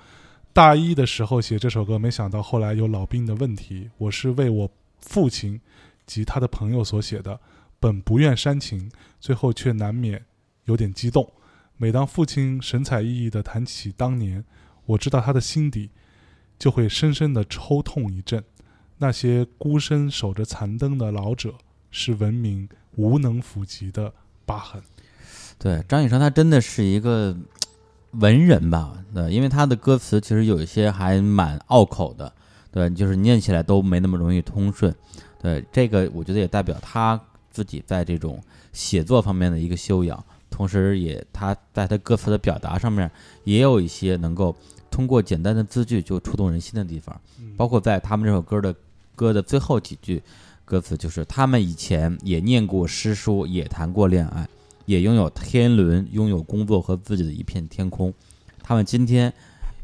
[0.54, 4.70] 大一的时候写这首歌，没想到后来有老兵的问题，我是为我
[5.02, 5.60] 父亲
[6.06, 7.38] 及他的朋友所写的，
[7.80, 10.22] 本不愿煽情，最后却难免
[10.70, 11.30] 有点激动。
[11.78, 14.46] 每当父亲神采奕奕地谈起当年，
[14.86, 15.90] 我知道他的心底
[16.58, 18.44] 就会深深地抽痛一阵。
[18.98, 21.56] 那些孤身守着残灯的老者，
[21.90, 24.14] 是文明无能抚及的
[24.46, 24.82] 疤痕。
[25.58, 27.36] 对，张雨生他真的是一个
[28.12, 29.04] 文人吧？
[29.14, 32.32] 对，因为他的歌词其实有一些还蛮拗口的，
[32.72, 34.94] 对，就是念起来都没那么容易通顺。
[35.42, 43.10] 对，这个我觉得也代表他自己在这种写作方面的一个修养，同时也他在他歌词的表达上面
[43.44, 44.56] 也有一些能够
[44.90, 47.20] 通过简单的字句就触动人心的地方。
[47.40, 48.74] 嗯包括在他们这首歌的
[49.16, 50.22] 歌的最后几句
[50.64, 54.48] 歌词，就是他们以前也念过诗书，也谈过恋爱，
[54.86, 58.14] 也拥有天伦，拥有工作和自己的一片天空。
[58.64, 59.34] 他们今天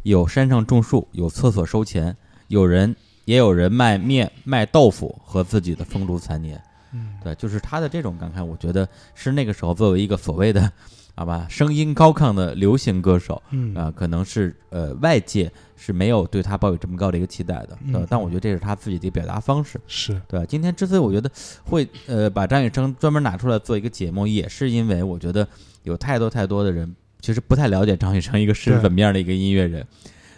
[0.03, 2.15] 有山上种树，有厕所收钱，
[2.47, 6.63] 有人也有人卖面卖豆腐和自己的风烛残年。
[6.95, 7.13] 嗯。
[7.23, 10.71] 对，就是他的这种感慨，我觉得是那个时候作为一个所谓的，
[11.15, 13.75] 好吧，声音高亢的流行歌手，嗯。
[13.75, 20.21] 啊、可能是呃外界是没有对他抱有这么高的一个期待的，对嗯但我觉得这是他自己的表达方式，是。
[20.27, 20.45] 对？
[20.45, 21.29] 今天之所以我觉得
[21.65, 25.47] 会呃把张雨生专门拿出来做一个节目，也是因为我觉得
[25.83, 28.81] 有太多太多的人其实不太了解张雨生一个是对。
[28.81, 29.85] 怎么样的一个音乐人，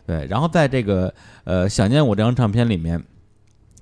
[0.05, 0.25] 对。
[0.27, 3.03] 然后在这个呃想念我这张唱片里面，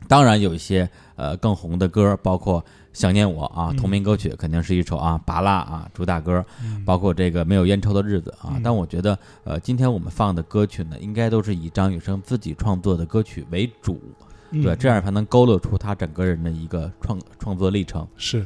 [0.06, 2.64] 当然有一些呃更红的歌，包括。
[2.96, 8.62] 想念我啊，嗯同名歌曲肯定是一首啊拔蜡啊主打歌，嗯包括这个没有烟抽的日子啊嗯。
[8.64, 14.00] 但我觉得，呃，今天我们放的歌曲呢，应该都是以张雨生自己创作的歌曲为主，
[14.52, 18.08] 嗯对，这样才能勾勒出他整个人的一个创创作历程。
[18.16, 18.46] 是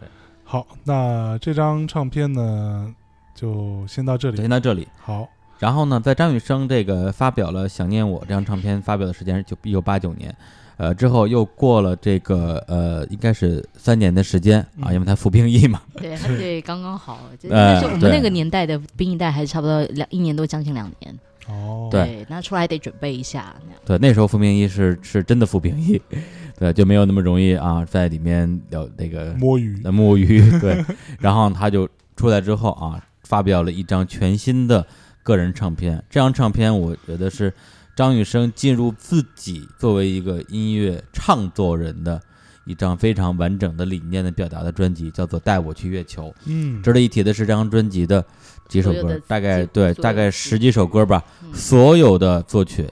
[0.00, 0.08] 对。
[0.44, 2.94] 好，那这张唱片呢，
[3.34, 4.38] 就先到这里。
[4.38, 4.88] 先到这里。
[4.98, 10.34] 好，然后呢，在张雨生这个发表了《想念我》这张唱片发表的时间是九一九八九年，
[10.80, 17.20] 呃，之后又过了这个呃，应该是三年的时间啊，嗯因为他服兵役嘛， 对，对，刚刚好。
[17.38, 21.14] 就 呃那时候我们那个年代的兵役带还是差不多两一年多，将近两年。
[21.48, 23.54] 哦，对那出来得准备一下。
[23.84, 26.00] 对，那时候服兵役是是真的服兵役，
[26.58, 30.82] 对，就没有那么容易啊，在里面了那个摸鱼，呃摸鱼，对，
[31.18, 34.86] 然后他就出来之后啊，发表了一张全新的
[35.22, 36.02] 个人唱片。
[36.08, 37.52] 这张唱片我觉得是
[37.96, 42.20] 张雨生进入自己作为一个音乐唱作人的
[42.64, 46.28] 一张非常完整的理念的表达的专辑，叫做《带我去月球》。
[46.46, 48.24] 嗯，值得一提的是，这张专辑的
[48.68, 52.88] 几首歌大概对，大概十几首歌吧，嗯所有的作曲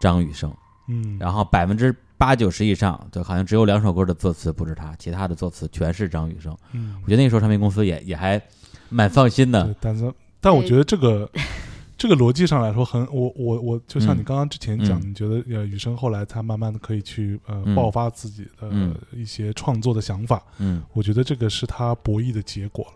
[0.00, 0.52] 张雨生。
[0.88, 6.56] 嗯，然后百分之八九十以上，就好像只有两首歌的作词不是他，其他的作词全是张雨生。
[6.72, 8.40] 嗯我觉得那个时候唱片公司也也还
[8.88, 11.28] 蛮放心的，，但是但我觉得这个
[11.98, 14.18] 这个逻辑上来说很，我我我就像嗯。
[14.18, 15.10] 你刚刚之前讲，嗯。
[15.10, 17.74] 你觉得呃雨生后来他慢慢的可以去呃嗯。
[17.74, 20.82] 爆发自己的嗯一些创作的想法，嗯。
[20.92, 22.92] 我觉得这个是他博弈的结果了。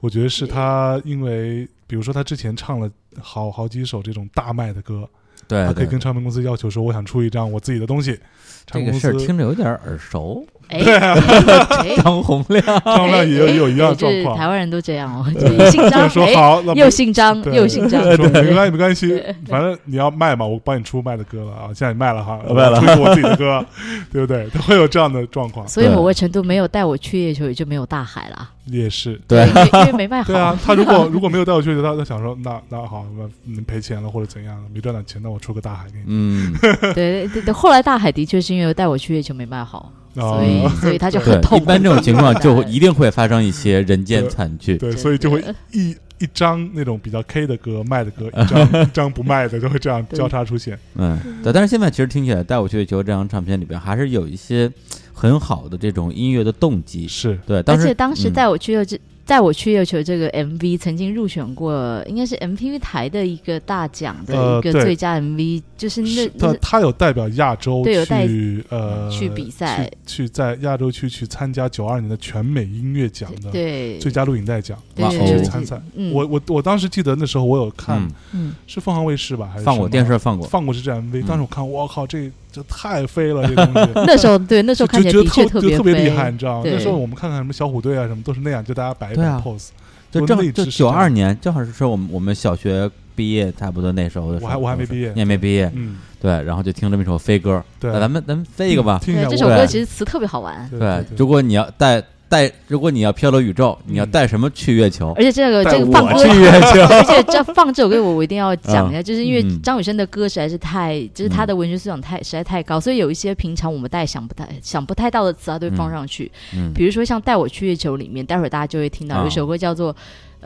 [0.00, 5.08] 我觉得是他因为比如说他之前唱了好好几首这种大卖的歌，
[5.48, 8.18] 对他可以跟唱片公司要求说我想出一张我自己的东西，
[8.66, 14.48] 唱这个事儿听着有点耳熟，哎，哎张洪亮，张洪亮也有也有一样状况台。
[14.48, 15.24] 湾人都这样哦，
[15.70, 21.66] 姓张，说哎，好，又姓张对又姓张，说没关系没关系对，反正你要卖嘛，我帮你出卖的歌了啊！
[21.74, 23.64] 现在你卖了哈，卖了我出我自己的歌，
[24.12, 24.48] 对不对？
[24.52, 28.50] 他会有这样的状况，所以某个程度没有带我去月球，也就没有大海了。
[28.66, 29.20] 也是。
[29.28, 30.32] 对因为没卖好。
[30.32, 36.04] 对啊，他如果如果没有带我去，他他想说，那那好，那你赔钱了或者怎样，没赚到钱，那我出个大海给你。
[36.06, 36.52] 嗯，
[36.94, 41.64] 对对对，后来大海的确是因为带我去月球没卖好，所以哦，所以他就对很，痛苦。
[41.64, 44.76] 一般这种情况就 一定会发生一些人间惨剧。
[44.78, 50.78] 对，真所以就会一一张那种比较 K 的歌卖的歌， 一张一张不卖的，就会这样交叉出现。
[50.94, 54.70] 嗯，对，但是现在其实听起来，《带我去月球》这张唱片里边还是有一些
[55.12, 57.06] 很好的这种音乐的动机。
[57.06, 58.96] 是，对，当而且当时嗯带我去月球。
[59.26, 69.90] 带我去月球这个 MV 曾经入选过，应该是 MTV 台的一个大奖的一个最佳 MV，、就是那是他他有代表亚洲对有带去呃去比赛。
[70.06, 73.98] 去去在亚洲区去参加九二年的全美音乐奖的对。
[73.98, 75.80] 最佳录影带奖，去参赛。
[75.96, 78.54] 嗯我我我当时记得那时候我有看，嗯，嗯。
[78.68, 83.90] 是凤凰卫视吧，还是放过电视放过，放过这支 MV，嗯当时我看，我靠，这这太飞了，这东西。
[84.06, 86.62] 那时候对那时候看起来就觉得的确别特就特别厉害，你知道吗？
[86.62, 89.68] 对那时候我们看看什么小虎队啊，什么都是那样，就大家摆一摆对啊 pose。
[90.10, 94.46] 就正就九二年，正好是说我们我们小学毕业差不多那时候的时候。
[94.46, 98.98] 我还我还没毕业你也没毕业，嗯，对，然后就听这么一首飞歌，对那咱们咱们飞一个吧。
[99.04, 105.12] 对这首听一下这首歌其实词特别好玩，对如果你要带带，如果你要漂流宇宙，你要嗯带什么去月球？
[105.16, 106.82] 而且这个这个放歌去月球。
[106.94, 116.30] 而且这放这首歌，我我一定要讲一下，就是因为嗯张雨生的歌实在是太，就是他的文学素养太实在太高，所以有一些平常我们大家想不太想不太到的词，他都会放上去。
[116.54, 119.94] 嗯比如说像《带我去月球》里面，待会儿大家就会听到啊有一首歌叫做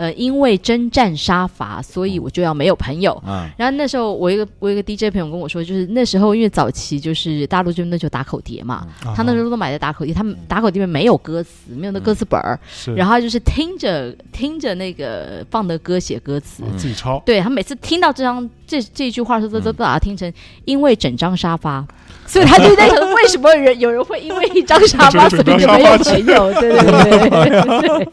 [0.01, 3.13] 呃，因为征战杀伐，所以我就要没有朋友。
[3.27, 16.63] 啊，然后那时候我一个我一个 DJ 朋友跟我说，就是那时候因为早期就是大陆这边那就打口碟嘛，啊他那时候都买的打口碟，他们打口碟里面没有歌词，没有那歌词本儿，是，然后就是听着听着那个放的歌写歌词。
[16.63, 20.33] 哦自己抄，对他每次听到这张这这句话的时候，都嗯都把它听成
[20.65, 21.87] 因为整张沙发，
[22.31, 26.53] 所以他就在想，为什么人有人会因为一张沙发，所以就没有朋友？
[26.55, 28.09] 对对对对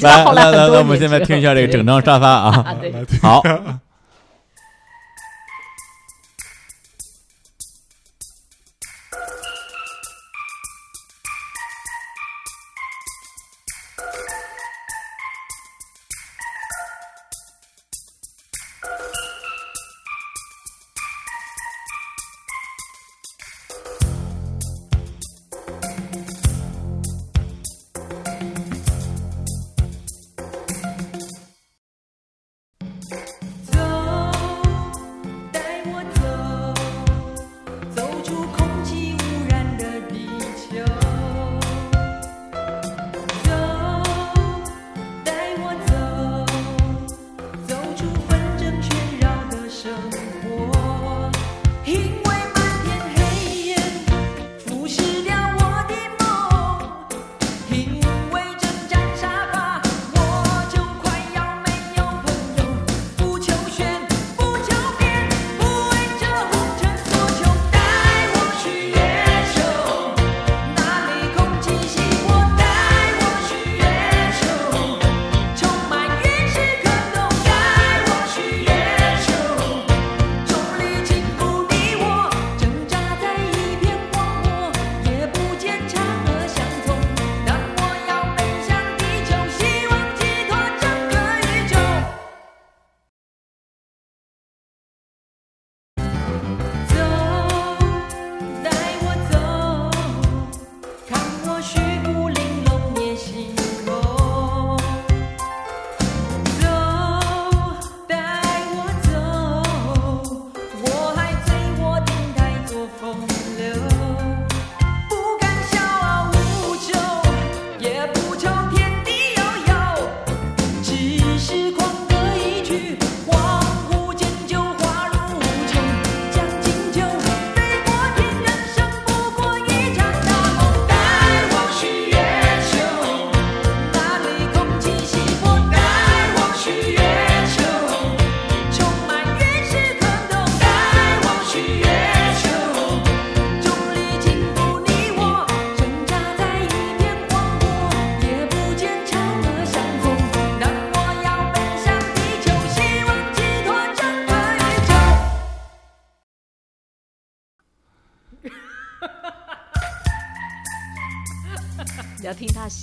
[0.00, 2.74] 来来来， 后来很多来我们现在听一下这个整张沙发啊。
[3.22, 3.40] 好，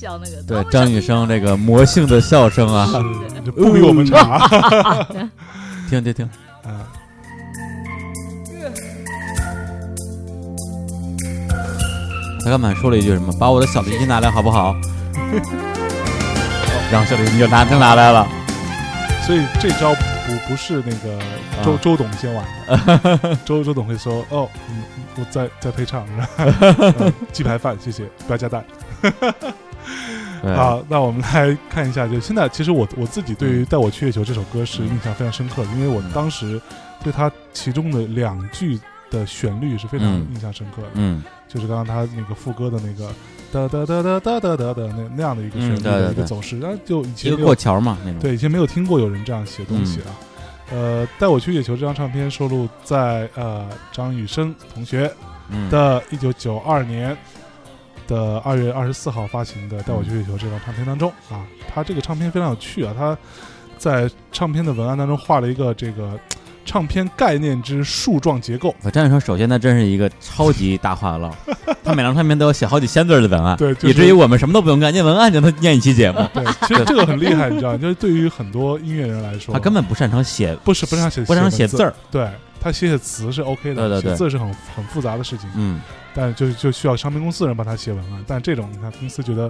[0.10, 0.41] 笑那个。
[0.43, 2.88] 对张雨生这个魔性的笑声啊，
[3.55, 5.05] 不比我们差。
[5.89, 6.30] 听听听，
[6.66, 6.80] 嗯，
[12.43, 13.32] 他刚才说了一句什么？
[13.39, 14.76] 把我的小提琴拿来好不好？
[16.91, 18.28] 然后小提琴就拿真拿来了。
[19.26, 21.20] 所以这招不不是那个
[21.64, 24.84] 周、啊周董先玩的， 周周董会说哦，嗯，
[25.18, 26.32] 我再再配唱，然后
[26.97, 28.66] 呃鸡排饭谢谢，不要加蛋。
[30.42, 30.56] 对。
[30.56, 36.62] 好，那我们来看一下，就现在其实我我自己对于《带我去月球》这首歌是印象非常深刻的，因为我当时
[37.04, 38.80] 对它其中的两句
[39.10, 40.28] 的旋律是非常嗯。
[40.34, 41.24] 印象深刻的，嗯。
[41.48, 43.12] 就是刚刚他那个副歌的那个
[43.52, 48.20] 哒哒哒哒哒哒哒的那那样的一个旋律的一个走势，然后就以前过桥嘛那种。
[48.20, 50.14] 对，以前没有听过有人这样写东西啊。
[50.72, 55.12] 呃，带我去月球这张唱片收录在呃张雨生同学
[55.50, 55.68] 嗯。
[55.72, 57.18] 的一九九二年
[58.10, 61.45] 的二月二十四号发行的《带我去月球》这张唱片当中啊。
[61.74, 63.16] 他这个唱片非常有趣啊，他
[63.78, 66.20] 在唱片的文案当中画了一个这个
[66.66, 68.76] 唱片概念之树状结构。
[68.82, 71.32] 我张雨生首先他真是一个超级大话唠，
[71.84, 76.20] 他每张唱片都要写好几千字的文案， 对就是以至于我们什么都不用干，念文案就能念一期节目。
[76.34, 81.93] 对，其实这个很厉害，你知道，就是对于很多音乐人来说， 他根本不擅长写，不是不擅长写不擅长写字儿。
[82.12, 82.28] 对
[82.62, 85.49] 他写写词是 OK 的，对对对写字是很很复杂的事情。
[85.55, 85.80] 嗯，
[86.20, 89.50] 但就就需要唱片公司的人帮他写文案，但这种你看公司觉得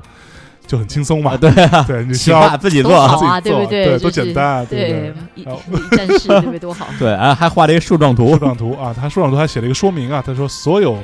[0.67, 3.85] 就很轻松嘛，啊对啊，对，你需要自己做，好啊，自己做对不对？
[3.85, 6.59] 对多简单啊对不对对，一站式，对不对？
[6.59, 6.87] 多好。
[6.99, 10.97] 对，啊还画了一个树状图树，状图啊，他树状图还写了一个说明啊，他说所有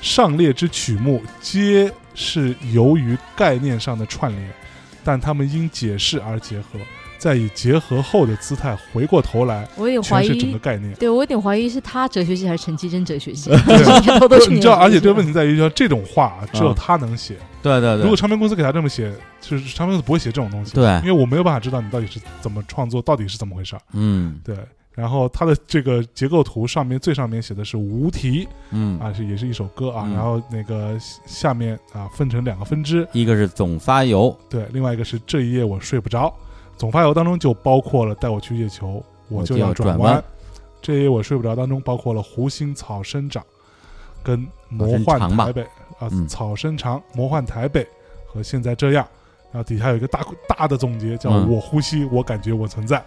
[0.00, 4.50] 上列之曲目皆是由于概念上的串联，
[5.02, 6.78] 但他们因解释而结合，
[7.18, 10.94] 再以结合后的姿态回过头来我有点怀诠释整个，概念。
[10.94, 17.36] 对我有点怀疑是他哲学系还是陈绮贞哲学系， 对你知道，而且这个问题，在于，说这种话啊只有啊他能写。
[17.60, 20.72] 对对对，如果唱片公司给他这么写，就是唱片公司不会写这种东西。
[20.74, 23.82] 对因为我没有办法知道你到底是怎么创作，到底是怎么回事儿。
[23.94, 24.56] 嗯对，
[24.94, 30.96] 然后它的这个结构图上面最上面写的是无题嗯，啊，是也是一首歌啊，嗯然后那个
[31.26, 36.32] 下面啊分成两个分支，一个是总发油，对，另外一个是这一夜我睡不着。
[36.78, 40.22] 总发油当中就包括了带我去月球，我就要要转弯。
[40.80, 43.44] 这一夜我睡不着当中包括了湖心草生长，
[44.22, 45.62] 跟魔幻台北
[45.98, 47.86] 啊，嗯草生长，魔幻台北
[48.26, 49.06] 和现在这样。
[49.50, 53.02] 然后底下有一个大大的总结，叫嗯我呼吸，我感觉我存在。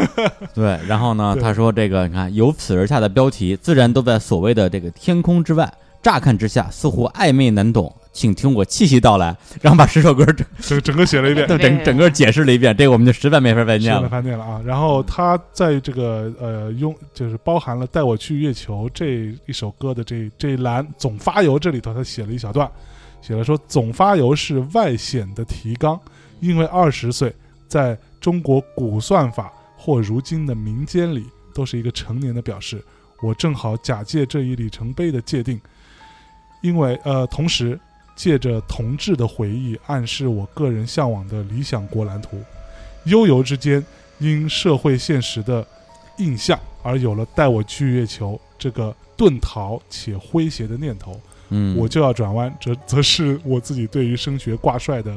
[0.54, 14.08] 对，然后呢，他说这个你看由此而下的标题，自然都在所谓的这个天空之外，乍看之下似乎暧昧难懂，请听我细细道来，然后把十首歌整整 整个写了一遍， 整整整个解释了一遍，这个我们就实在没法再念了。
[14.08, 14.60] 饭店了啊。
[14.66, 22.68] 然后他在这个呃用就是包含了《带我去月球》这一首歌的这这一栏总发油这里头，他写了一小段，
[23.22, 25.96] 写了说总发油是外显的提纲，
[26.40, 27.32] 因为二十岁
[27.68, 32.82] 在中国古算法或如今的民间里都是一个成年的表示。
[33.20, 35.60] 我正好假借这一里程碑的界定，
[36.62, 37.76] 因为呃，同时
[38.18, 42.42] 借着同志的回忆，暗示我个人向往的理想国蓝图。
[43.04, 43.82] 悠游之间，
[44.18, 45.64] 因社会现实的
[46.16, 51.18] 印象而有了带我去月球这个遁逃且诙谐的念头。
[51.50, 55.16] 嗯，我就要转弯，这 则是我自己对于升学挂帅的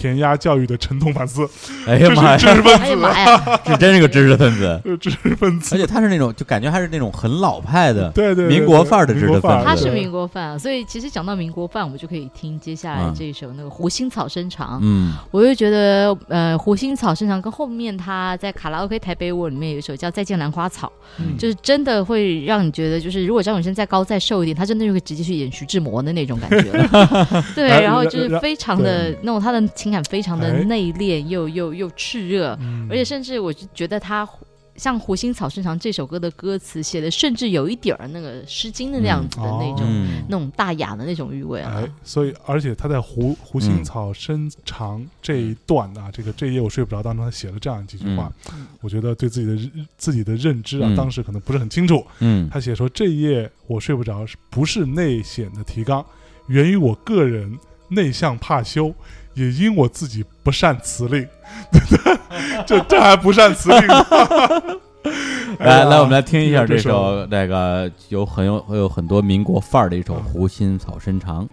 [0.00, 1.46] 填鸭教育的沉痛反思。
[1.86, 3.60] 哎呀妈呀，是知识分哎呀子，妈呀！
[3.64, 14.76] 这真是个知识分子， 知识分子而，且他是那种就感觉还是那种很老派的，对对对民国范儿的知识分子他是对民国范，所以其实讲到民国范，我们就可以听接下来嗯这一首那个《湖心草生长》。
[14.82, 20.86] 嗯我就觉得，呃，《湖心草生长》跟后面他在卡拉 OK 台北我里面有一首叫《再见兰花草》，
[21.18, 27.44] 嗯就是真的会让你觉得，就是如果张永生再高再瘦一点，他真的就会直接去演徐志摩的那种感觉了。
[27.54, 30.64] 对，哎然后就是非常的对那种他的情感非常的哎。
[30.64, 32.86] 内敛又又又炽热，嗯。
[32.90, 34.28] 而且甚至我就觉得他
[34.76, 41.74] 像《湖心草生长》这首歌的歌词写的，甚至有一点儿那个《诗经》的那样子的那种、嗯那种大雅的那种韵味啊。
[41.76, 48.32] 哎，所以而且他在湖湖心草生长这一段啊，这个这一夜我睡不着当中，他写了这样几句话，
[48.80, 50.96] 我觉得对自己的自己的认知啊，嗯。
[50.96, 52.06] 当时可能不是很清楚。
[52.20, 52.48] 嗯。
[52.50, 56.02] 他写说这一夜我睡不着，是不是内显的提纲，
[56.46, 58.94] 源于我个人内向怕羞，
[59.34, 61.26] 也因我自己不善辞令。
[62.66, 63.88] 这这还不善辞令
[65.58, 71.44] 来来，我们来听一下这这首那个有很有会有很多民国范儿的一首《嗯湖心草深长》。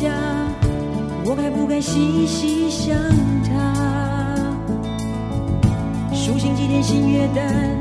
[0.00, 0.10] 家，
[1.26, 2.96] 我该不该细细想
[3.44, 3.50] 他？
[6.14, 7.78] 数星几点星月淡，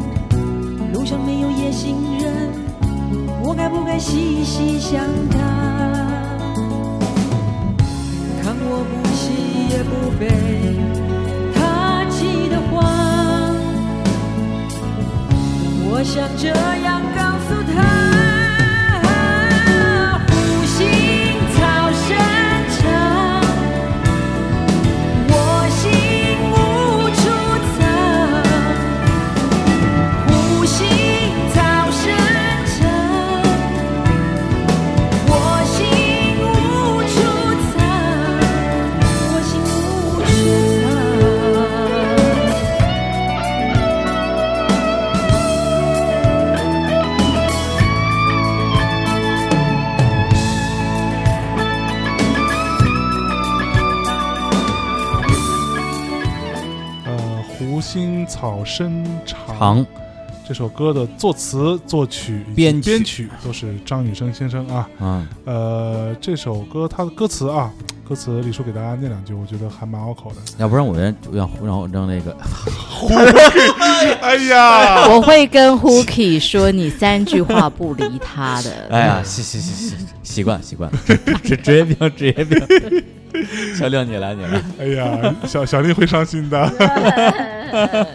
[0.92, 2.52] 路上没有夜行人，
[3.42, 5.00] 我该不该细细想
[5.32, 5.40] 他？
[8.44, 9.32] 看我不喜
[9.72, 10.28] 也不悲，
[11.56, 12.84] 他气的慌。
[15.92, 16.50] 我想这
[16.84, 17.02] 样
[58.30, 59.86] 草深长长
[60.48, 64.90] 这首歌的作词、作曲、编曲编曲都是张雨生先生啊。
[65.00, 67.72] 嗯，呃，这首歌它的歌词啊，
[68.08, 70.38] 歌词李叔给大家念两句，我觉得还蛮拗口的。
[70.58, 72.36] 要不然我让让让我让那个
[74.22, 78.72] 哎呀， 我会跟 Hooky 说你三句话不离他的。
[78.90, 80.92] 哎呀，习习习习习惯习惯，
[81.44, 83.04] 职职业病职业病。
[83.78, 86.58] 小六你来你来，哎呀，小小丽会伤心的。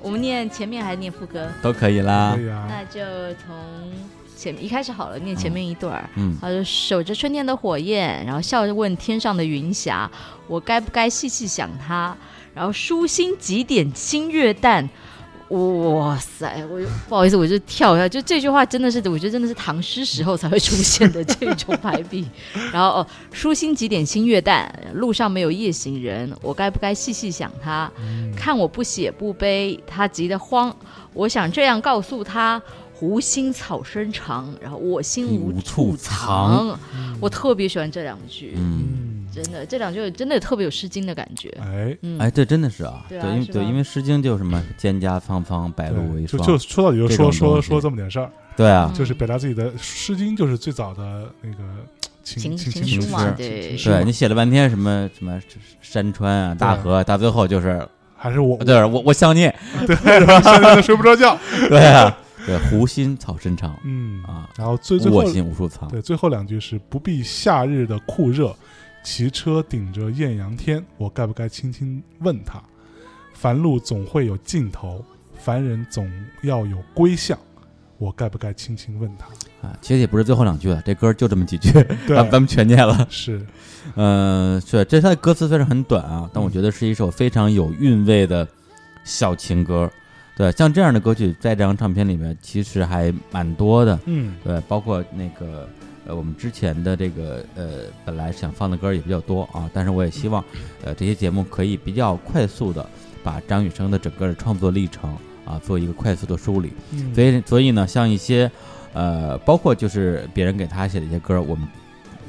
[0.00, 1.46] 我们念前面还是念副歌？
[1.62, 2.36] 都可以啦
[2.68, 3.00] 那就
[3.44, 3.54] 从
[4.36, 6.10] 前一开始好了，念前面一段儿。
[6.16, 10.10] 嗯，他说：“守着春天的火焰，然后笑着问天上的云霞，
[10.48, 12.16] 我该不该细细想他？
[12.54, 14.88] 然后舒心几点星月淡。”
[15.52, 16.64] 哇塞！
[16.70, 22.26] 我不好意思，我就跳一下，就这句话真的是，我觉得真的是唐诗时候才会出现的这种排比。
[22.72, 27.90] 然后哦，舒心几点星月淡，路上没有夜行人，我该不该细细想他？
[28.34, 30.74] 看我不写不悲，他急得慌。
[31.12, 32.60] 我想这样告诉他：
[32.94, 36.68] 湖心草生长，然后我心无无处处藏。
[36.68, 36.80] 藏
[37.20, 41.48] 我特别喜欢这两句，嗯，嗯，真的这两句真的特别有诗经的感觉。
[41.60, 51.56] 哎，嗯，哎，这真的是啊，对啊因为对，因为《诗经》就什么“蒹葭苍苍，白露为霜”，就就说到底就这说说说这么点事儿，对啊，就是表达自己的《诗经》，就是最早的那个
[52.22, 55.40] 情情情情书嘛对对你写了半天什么什么
[55.80, 57.84] 山川啊、大河，到最后就是，
[58.16, 59.50] 还是我对，我我想你，
[59.86, 61.36] 对，然后现在都睡不着觉。
[61.68, 62.16] 对啊，
[62.46, 68.54] 对，湖心草深长嗯啊，然后最最后我心无处藏，对最后两句是不必夏日的酷热，
[69.02, 72.62] 骑车顶着艳阳天，我该不该轻轻问他？
[73.34, 76.10] 凡路总会有尽头，凡人总
[76.42, 77.36] 要有归向，
[77.98, 79.26] 我该不该轻轻问他？
[79.66, 81.72] 啊，其实也不是最后两句了，这歌就这么几句，
[82.06, 83.04] 对咱 咱们全念了。
[83.10, 83.44] 是，
[83.96, 88.46] 嗯，是，这它的歌词虽然很短啊，但我觉得是一首非常有韵味的
[89.02, 89.90] 小情歌。
[90.36, 93.98] 对，像这样的歌曲在这张唱片里面其实还蛮多的。
[94.06, 95.68] 嗯对，包括那个
[96.06, 100.44] 呃，我们之前的这个呃，本来想放的歌也比较多啊，但是我也希望
[100.84, 102.84] 呃这些节目可以比较快速的
[103.22, 106.72] 把张雨生的整个的创作历程啊做一个快速的梳理。
[106.92, 108.50] 嗯，所以所以呢，像一些
[108.92, 111.66] 呃，包括就是别人给他写的一些歌，我们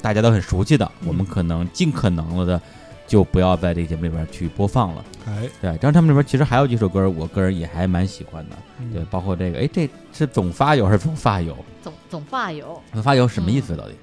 [0.01, 2.61] 大家都很熟悉的，我们可能尽可能了的
[3.05, 5.05] 就不要在这个节目里边去播放了。
[5.27, 8.55] 哎，对，这张唱片里边其实还有几首歌，我个人也还蛮喜欢的。
[8.79, 11.55] 嗯对，包括这个，哎，这是总发油还是总发油？
[11.81, 13.75] 总总发油总发油什么意思？
[13.75, 13.93] 到底？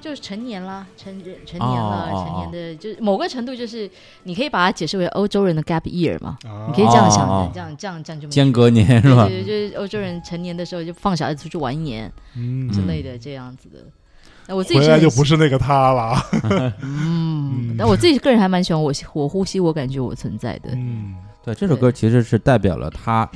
[0.00, 3.90] 就是成年了，成人成年了，成年的就是某个程度，就是
[4.22, 9.26] 你可以把它解释为欧洲人的 gap year 嘛，啊你可以这样想的，这样这样这样就间隔年是吧？
[9.28, 13.80] 对对，就是欧洲人成年的时候就放小孩子出去玩一年嗯之类的这样子的。
[14.50, 16.20] 那我自己回来就不是那个他了。
[16.82, 20.70] 嗯，但我自己个人还蛮喜欢我我呼吸，我感觉我存在的。
[20.72, 23.30] 嗯对，这首歌其实是代表了他，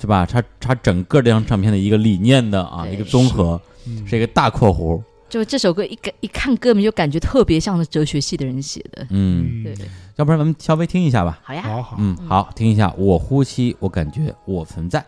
[0.00, 0.24] 是吧？
[0.24, 5.02] 他他整个这张唱片的一个理念的啊，一个综合，嗯，是一个大括弧。
[5.28, 9.06] 就这首歌一看一看歌名就感觉特别像是哲学系的人写的。
[9.10, 9.74] 嗯，对，
[10.16, 11.40] 要不然咱们稍微听一下吧。
[11.42, 12.94] 好呀，好好，嗯，好，听一下。
[12.96, 15.04] 我呼吸，我感觉我存在。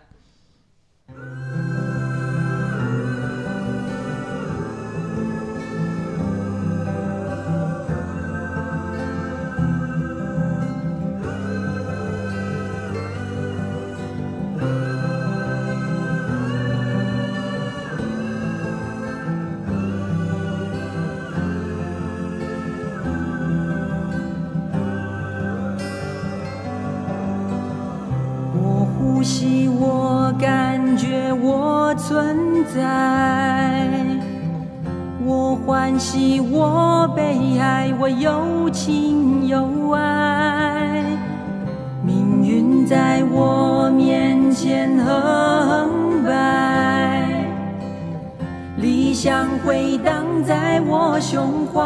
[49.65, 51.81] 回荡在我胸怀。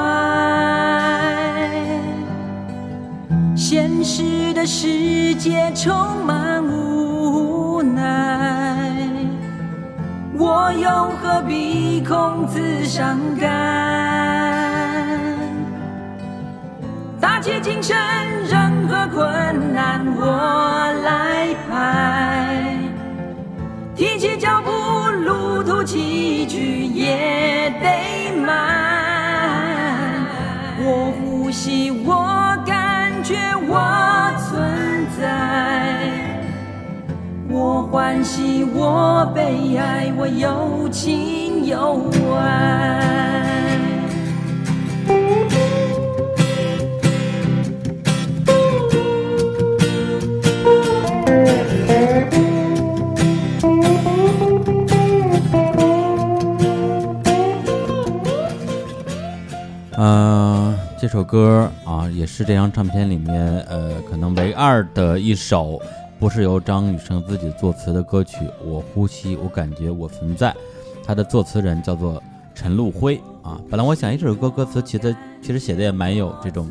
[3.55, 8.79] 现实的世界充满无奈，
[10.39, 10.89] 我又
[11.21, 13.47] 何必空自伤感？
[17.21, 17.97] 打起精神，
[18.49, 22.79] 任何困难我来排，
[23.95, 24.66] 提起脚步，
[25.87, 30.27] 几句也得满。
[30.81, 33.37] 我呼吸，我感觉，
[33.69, 33.79] 我
[34.37, 35.23] 存在。
[37.49, 43.46] 我欢喜，我悲哀，我有情有爱。
[61.07, 65.81] 这首歌啊，也是这张唱片里面呃可能唯二的一首，
[66.19, 70.51] 不是由张雨生自己作词的歌曲《我呼吸，我感觉，我存在》。
[71.05, 72.21] 它的作词人叫做
[72.57, 73.57] 陈陆辉啊。
[73.71, 76.69] 本来我想，哎，这首歌歌词其实其实写的也蛮有这种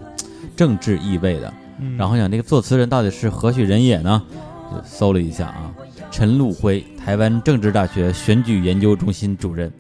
[0.54, 1.54] 政治意味的。
[1.80, 4.22] 嗯然后想这个作词人到底是何许人也呢？
[4.70, 5.72] 就搜了一下啊，
[6.12, 9.72] 陈陆辉，台湾政治大学选举研究中心主任，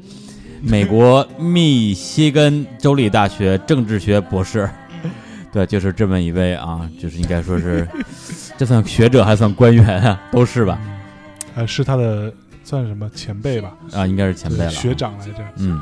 [0.67, 4.69] 美国密歇根州立大学政治学博士。
[5.51, 7.87] 对，就是这么一位啊，就是应该说是，
[8.57, 10.77] 这算学者还算官员啊，都是吧？
[11.55, 13.73] 呃，是他的算什么前辈吧？
[13.93, 14.93] 啊，应该是前辈了，学。
[14.93, 15.35] 长来着。
[15.55, 15.81] 嗯，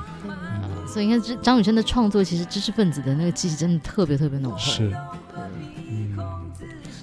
[0.85, 4.59] 所以你看，这张雨生的创作，其实知识分子的那个气息真的特别特别浓厚。
[4.59, 4.93] 是，
[5.89, 6.19] 嗯，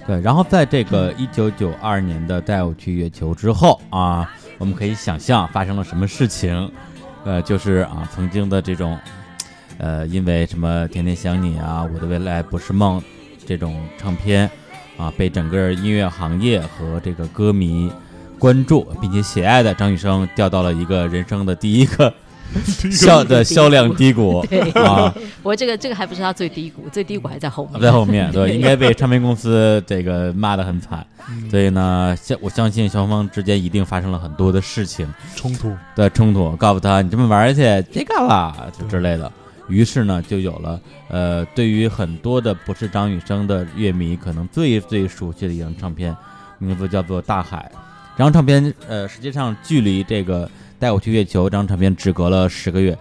[0.07, 0.21] 对。
[0.21, 6.71] 然后在这个一九九二年的带我去月球之后啊，我们可以想象发生了什么事情。
[7.23, 8.97] 呃，就是啊，曾经的这种，
[9.77, 13.01] 呃，因为什么天天想你啊，我的未来不是梦
[13.45, 14.49] 这种唱片
[14.97, 17.91] 啊，被整个音乐行业和这个歌迷
[18.39, 22.11] 关注并且喜爱的张雨生掉到了一个人生的第一个
[22.91, 24.59] 销的销量低谷对。
[24.71, 27.81] 啊，不过这个这个还不是他最低谷，最低谷还在后面。
[27.81, 31.49] 在后面对，应该被唱片公司这个骂得很惨，嗯。
[31.49, 35.07] 所以呢，相我相信双方之间一定发生了很多的事情。
[35.35, 39.31] 冲突，的冲突，告诉他你这么玩儿去，别干了，就之类的。
[39.67, 46.13] 于是呢，就有了呃，对于很多的不是张雨生的乐迷，可能最最熟悉的一张唱片，
[46.57, 47.71] 名字叫做《大海》。
[48.17, 50.45] 这张唱片呃，实际上距离这个
[50.81, 52.97] 《带我去月球》这张唱片只隔了十个月，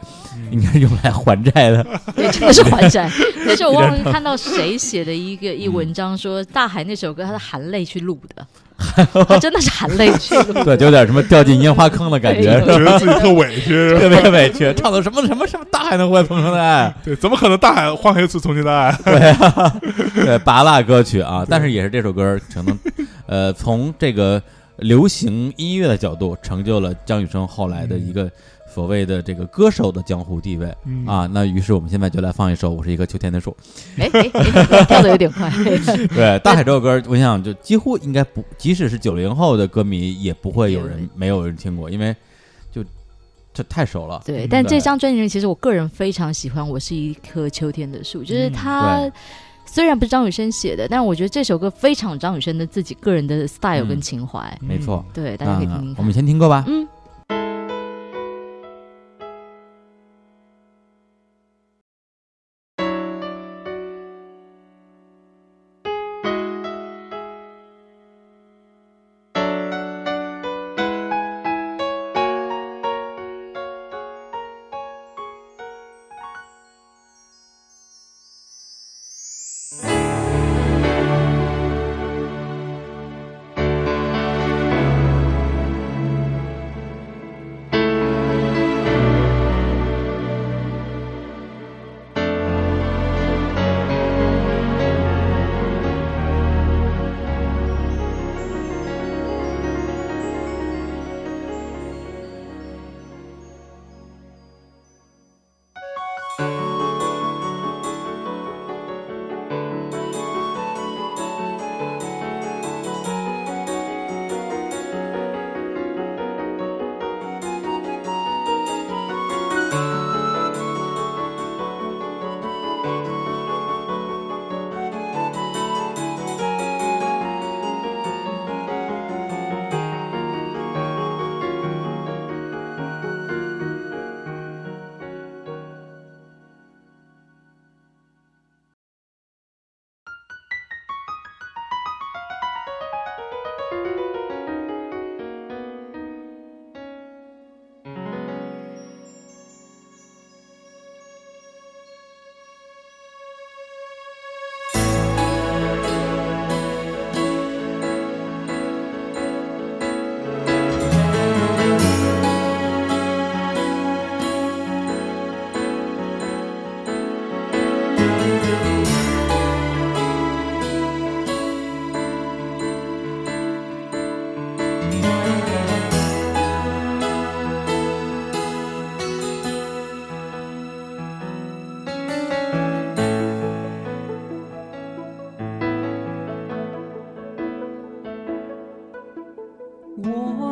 [0.51, 1.83] 应该是用来还债的。
[2.14, 3.11] 对，真的是还债。
[3.47, 8.47] 但是我忘了看到谁写的一个一文章说，《大海》那首歌他是含泪去录的，
[9.26, 10.62] 他真的是含泪去录的。
[10.62, 13.99] 对，就有点什么掉进烟花坑的感觉，觉得自己特委屈。
[13.99, 18.95] 特别委屈，唱的什么什么什么大海能换重生的爱，对，怎么可能大海换一次重新的爱？
[20.14, 22.78] 对，拔蜡歌曲啊，但是也是这首歌可能，
[23.26, 24.43] 呃，从这个
[24.81, 28.31] 流行音乐的角度，成就了张雨生后来的一个
[28.72, 31.28] 所谓的这个歌手的江湖地位嗯啊。
[31.33, 33.57] 那于是我们现在就来放一首《我是一棵秋天的树》。
[34.01, 35.51] 哎哎哎，跳的有点快。
[36.14, 42.14] 对，大海这首歌，我想就几乎应该不，即使是九零后的歌迷，也不会有人没有人听过，因为
[42.72, 42.85] 就
[43.53, 44.22] 这太熟了。
[44.24, 49.12] 对，嗯但这张专辑里，其实我个人非常喜欢《我是一棵秋天的树》，就是嗯它对
[49.73, 54.59] 虽然不是张雨生写的，但我觉得这首歌非常有张雨生的自己个人的 style 嗯跟情怀。
[54.61, 55.95] 没错，对，大家可以听听看。
[55.99, 56.64] 我们先听过吧。
[56.66, 56.89] 嗯。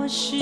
[0.09, 0.38] longe.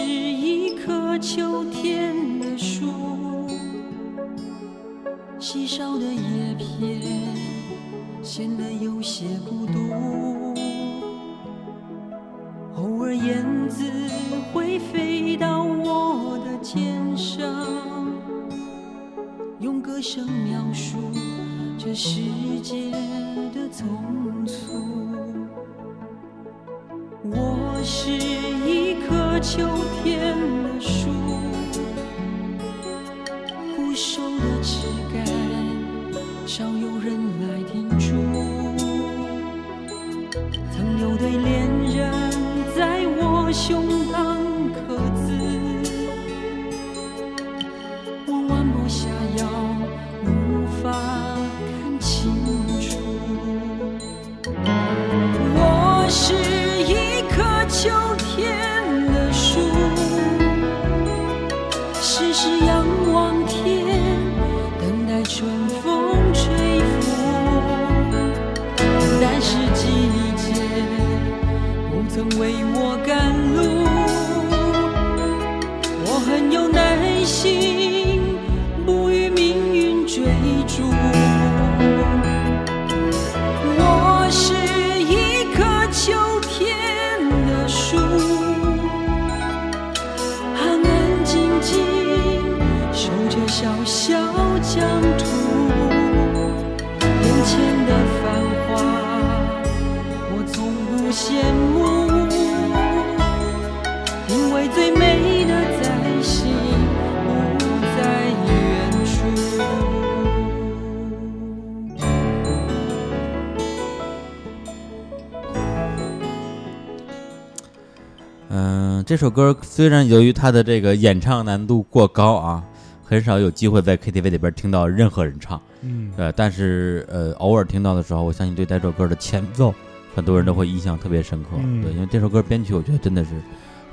[119.16, 122.62] 这首歌虽然由于它的这个演唱难度过高啊，
[123.02, 129.74] 很少有机会在 KTV 里边听到任何人唱，嗯，呃，但是呃，偶尔听到的时候，我相信对这首歌的前奏，
[130.14, 131.48] 很多人都会印象特别深刻。
[131.54, 133.30] 嗯对，因为这首歌编曲我觉得真的是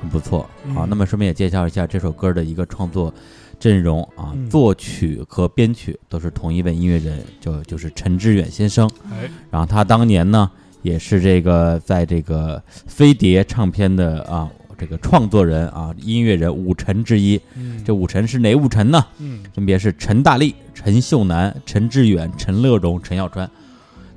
[0.01, 0.39] 很不错
[0.76, 0.86] 好。
[0.86, 3.13] 嗯那么顺便也介绍一下这首歌的一个创作
[3.57, 8.91] 阵容啊，嗯作曲和编曲都是同一位音乐人，就就是陈志远先生。
[9.09, 10.51] 哎，然后他当年呢，
[10.82, 14.51] 也是这个在这个飞碟唱片的啊
[14.84, 17.39] 这个创作人啊音乐人五臣之一。
[17.55, 19.05] 嗯，这五臣是哪五臣呢？
[19.19, 19.41] 嗯。
[19.55, 23.49] 分别是陈大力、陈秀楠、陈志远、陈乐融、陈小川。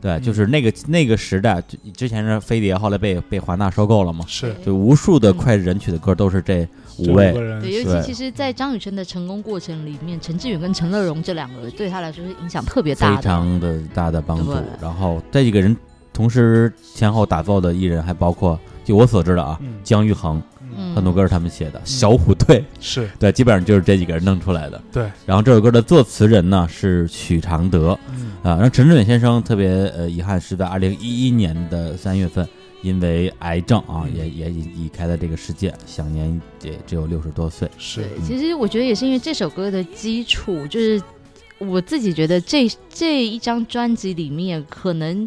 [0.01, 1.63] 对，就是那个那个时代，
[1.95, 4.55] 之前是飞碟，后来被被华纳收购了嘛，是。
[4.65, 7.33] 就无数的脍炙人取的歌都是这五位。
[7.33, 13.17] 对，尤其其实，在张雨生的成功过程里面，陈志远跟陈乐融这两个人对他来说是影响特别大的。
[13.17, 13.23] 非。
[13.23, 14.55] 常的大的帮助。
[14.81, 15.77] 然后这几个人
[16.13, 19.75] 同时前后打造的艺人还包括，就我所知的啊，嗯。
[19.83, 20.41] 姜育恒
[20.77, 22.65] 嗯，很多歌是他们写的，小虎队。
[22.81, 23.09] 是。
[23.19, 24.81] 对，基本上就是这几个人弄出来的。
[24.93, 27.99] 对，然后这首歌的作词人呢是许常德。
[28.11, 28.33] 嗯。
[28.43, 32.47] 啊，然后陈志远先生特别呃遗憾是在二零一一年的三月份。
[32.83, 34.15] 因为癌症啊，嗯。
[34.15, 37.69] 也也已离开了这个世界，享年也只有六十多岁。
[37.79, 38.03] 是。
[38.03, 41.03] 对，其实我觉得也是因为这首歌的基础，就是
[41.59, 45.27] 我自己觉得这这一张专辑里面，可能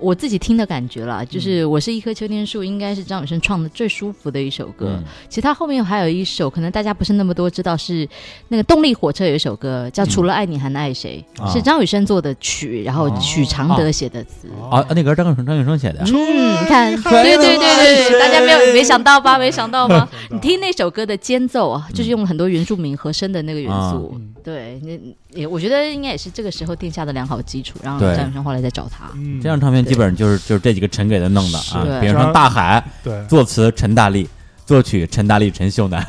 [0.00, 4.86] 我自己听的感觉了，就是《我是一棵秋天树》应该是张雨生唱的最舒服的一首歌。
[4.96, 8.08] 嗯其实他后面还有一首，可能大家不是那么多知道，是
[8.48, 14.48] 那个动力火车有一首歌叫《除了爱你还能爱谁》，是张雨生做的曲，然后哦许常德写的词。
[14.70, 19.38] 啊，那歌张雨生张雨生写的，嗯，你看，对对对对对，大家没有没想到吧？
[19.38, 20.08] 没想到吧？
[20.30, 24.14] 你听那首歌的间奏啊，就是用了很多原住民和声的那个元素。
[24.16, 24.98] 嗯对，那
[25.32, 29.10] 也我觉得应该也是这个时候定下的良好基础，然后张雨生后来再找他。
[29.14, 34.28] 嗯这张唱片基本上就是就是这几个陈给他弄的啊，比如说大海，对作词陈大力，
[34.66, 36.04] 作曲陈大力、陈秀楠，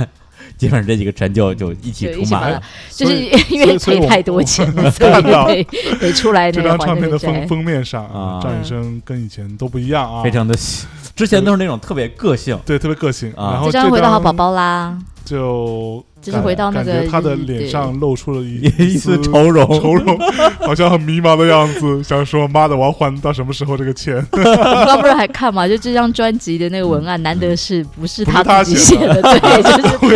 [0.58, 3.16] 基本上这几个陈就就一起，出马了就是
[3.50, 5.64] 因为赔太多钱了，所以看到得
[6.00, 7.48] 得出来这张唱片的封。
[7.48, 13.32] 封面上啊张雨生跟以前都不一样啊，非常的喜，之前都是那种特别个性，对，特别个性。
[13.34, 19.66] 啊然后这张回到好宝宝啦，就就是回到那个感觉他的脸上露出了一一丝愁容。
[19.80, 20.18] 愁容，
[20.62, 24.16] 好像很迷茫的样子，想说妈的，我要还到什么时候这个钱？
[24.32, 24.38] 我
[24.86, 25.68] 刚不是还看嘛？
[25.68, 29.22] 就这张专辑的那个文案，难得是不是他自己写写的？
[29.22, 30.08] 对，就是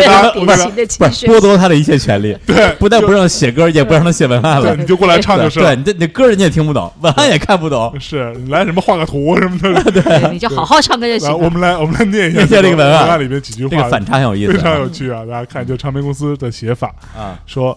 [0.45, 4.75] 典型的情绪剥夺他的一切权利，对，不但不让写歌，也不让他写文案对，了。
[4.75, 5.73] 你就过来唱就是了。
[5.73, 7.93] 对，你这你歌人家也听不懂，文案也看不懂。
[7.99, 11.37] 是你来什么画个图什么的，对，你就好好唱歌就行了。
[11.37, 15.23] 我们来我们来念一下念一下这个文案文案里面几句话，这个反差很有意思非常啊有趣啊！
[15.25, 17.39] 大家看，就唱片公司的写法啊！
[17.47, 17.75] 说。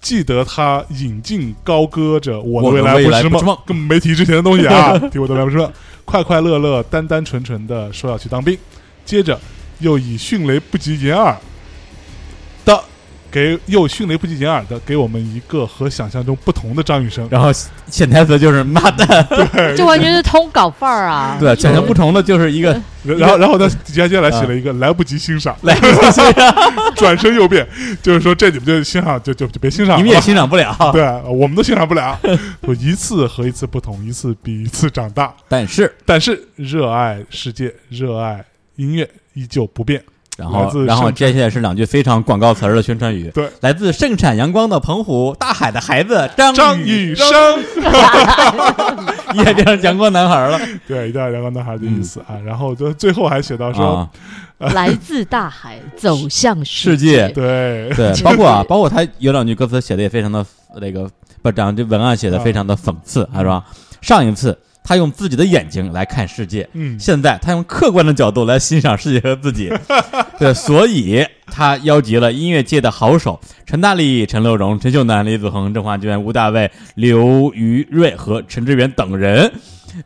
[0.00, 4.96] 记得他引进高歌着我的未来不是梦根本没提之前的东西啊！
[5.10, 5.72] 提我的未来不是梦，
[6.04, 8.56] 快快乐乐、单单纯纯的说要去当兵，
[9.04, 9.36] 接着
[9.80, 11.40] 又以迅雷不及掩耳的
[13.30, 17.26] 给又迅雷不及掩耳的给我们一个和想象中不同的张雨生。
[17.30, 17.50] 然后
[17.88, 19.06] 潜台词就是妈蛋，
[19.76, 21.36] 就 完全是通稿范儿啊。
[21.38, 22.68] 对，想象不同的就是一个
[23.04, 27.66] 然后然后他，底下接下来写了一个来不及欣赏，来不及欣赏，转身又变，
[28.02, 30.76] 就是说这你们就欣赏就就就别欣赏了，你们也欣赏不了。
[30.92, 32.18] 对，我们都欣赏不了，
[32.62, 35.32] 就一次和一次不同，一次比一次长大。
[35.48, 38.44] 但是，但是热爱世界，热爱
[38.76, 40.02] 音乐依旧不变。
[40.38, 43.28] 然后，然后接下来是两句非常广告词儿的宣传语。
[43.34, 47.28] 对，来自盛产阳光的澎湖大海的孩子张张雨雨生，
[49.34, 50.60] 也变成阳光男孩了。
[50.86, 52.38] 对，一定要阳光男孩的意思啊。
[52.46, 54.08] 然后就最后还写到说，
[54.58, 54.68] 啊！
[54.72, 57.28] 来自大海，走向世界。
[57.30, 60.46] 对，对，包括啊，包括他有两句歌词写的也非常的
[60.80, 61.10] 那个，
[61.42, 63.64] 不，这样这文案写的非常的讽刺，是吧？
[64.00, 64.56] 上一次
[64.88, 69.70] 他用自己的眼睛来看世界，嗯，现在他用客观的角度来欣赏世界和自己，
[70.40, 73.38] 对，所以他邀集了音乐界的好手。
[73.66, 79.52] 陈大力、陈乐融、陈秀楠、李子恒、郑华娟、吴大卫、刘于瑞和陈志远等人，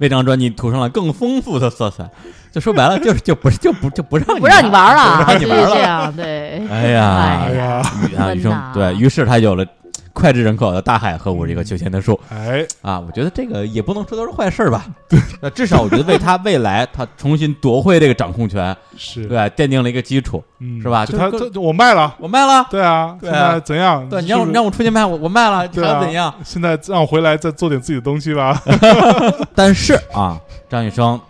[0.00, 2.10] 为这张专辑涂上了更丰富的色彩。
[2.50, 5.76] 就说白了， 就是就不是就不就不让不让你玩了，不让你玩了。
[5.76, 6.66] 这样，对。
[6.68, 9.64] 哎呀，哎呀，于啊，于生对于是他有了
[10.12, 12.18] 脍炙人口的大海和我这个秋千的树。
[12.28, 20.42] 哎，啊，我觉得这个也不能说都是坏事儿吧，对， 那至少我觉得为他未来他重新夺回这个掌控权，是，对，奠定了一个基础。
[20.58, 21.04] 嗯，是吧？
[21.04, 23.52] 就他这我卖了，我卖了，对啊，现对啊。
[23.54, 24.08] 在怎样？
[24.08, 25.88] 对，你让让我出去卖，我我卖了，对啊。
[25.88, 26.34] 还要怎样？
[26.44, 28.62] 现在让我回来再做点自己的东西吧。
[29.54, 30.38] 但是啊，
[30.68, 31.20] 张雨生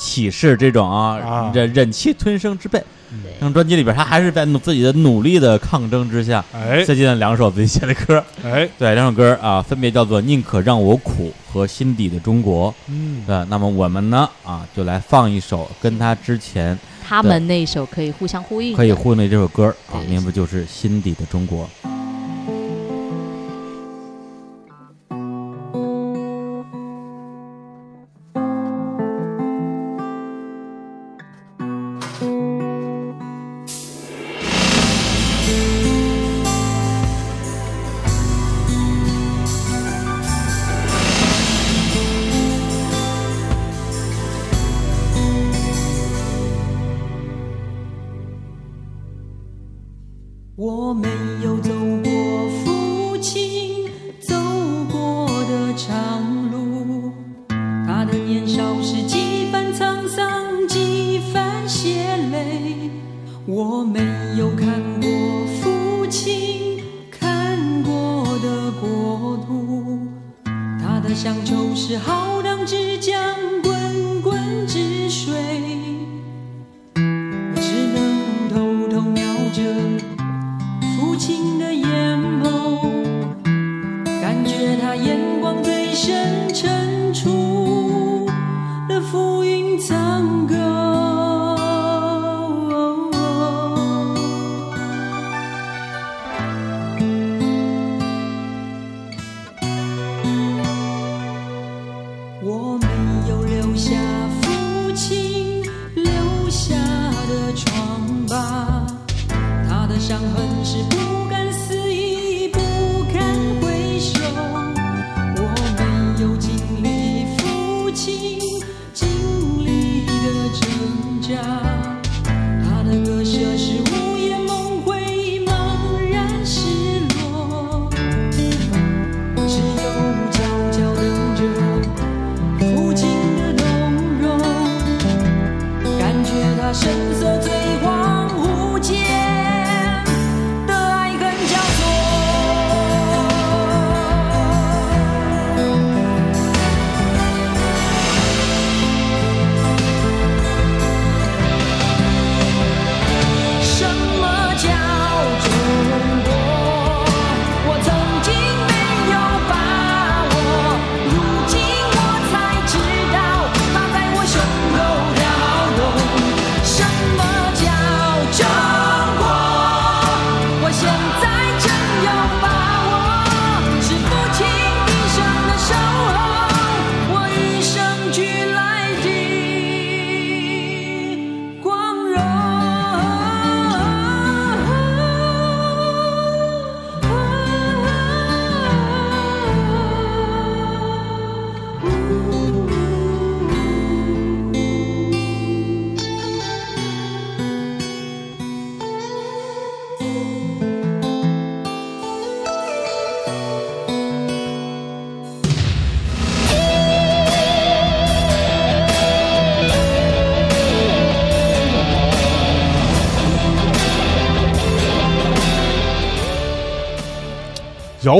[0.00, 2.78] 啊，岂是这种啊啊忍忍气吞声之辈？
[3.12, 8.22] 嗯这张专辑里边，他还是在努自己的努力的抗争之下，哎塞进了两首自己写的歌。
[8.44, 12.70] 哎，对，两首歌啊，分别叫做《宁可让我苦》和《心底的中国》。
[12.88, 21.64] 嗯，对，那么我们呢啊，就来放一首跟他之前他们那一首可以互相呼应，可以互内这首歌啊，名字就是《心底的中国》。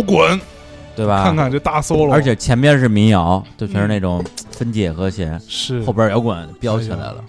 [0.00, 0.40] 摇滚，
[0.96, 1.22] 对吧？
[1.22, 5.82] 看看这大 solo，而且前面是民谣，就全是那种分解和弦，是。
[5.84, 7.24] 后边摇滚飙起来了。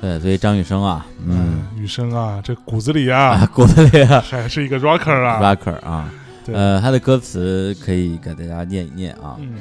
[0.00, 4.20] 对，所以张雨生啊，嗯，雨生啊，这骨子里啊，啊， 骨子里啊。
[4.20, 6.10] 还是一个 rocker 啊，，rocker 啊，
[6.44, 6.54] 对。
[6.54, 9.36] 呃，他的歌词可以给大家念一念啊。
[9.38, 9.54] 嗯，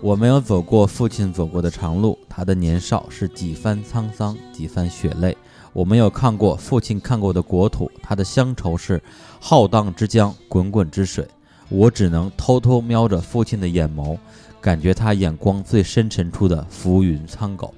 [0.00, 5.36] 我没有走过父亲走过的长路，他的年少是几番沧桑，几番血泪。
[5.72, 9.02] 我没有看过父亲看过的国土，他的乡愁是
[9.40, 11.26] 浩荡之江，滚滚之水。
[11.68, 14.16] 我只能偷偷瞄着父亲的眼眸，
[14.60, 17.74] 感觉他眼光最深沉处的浮云苍狗。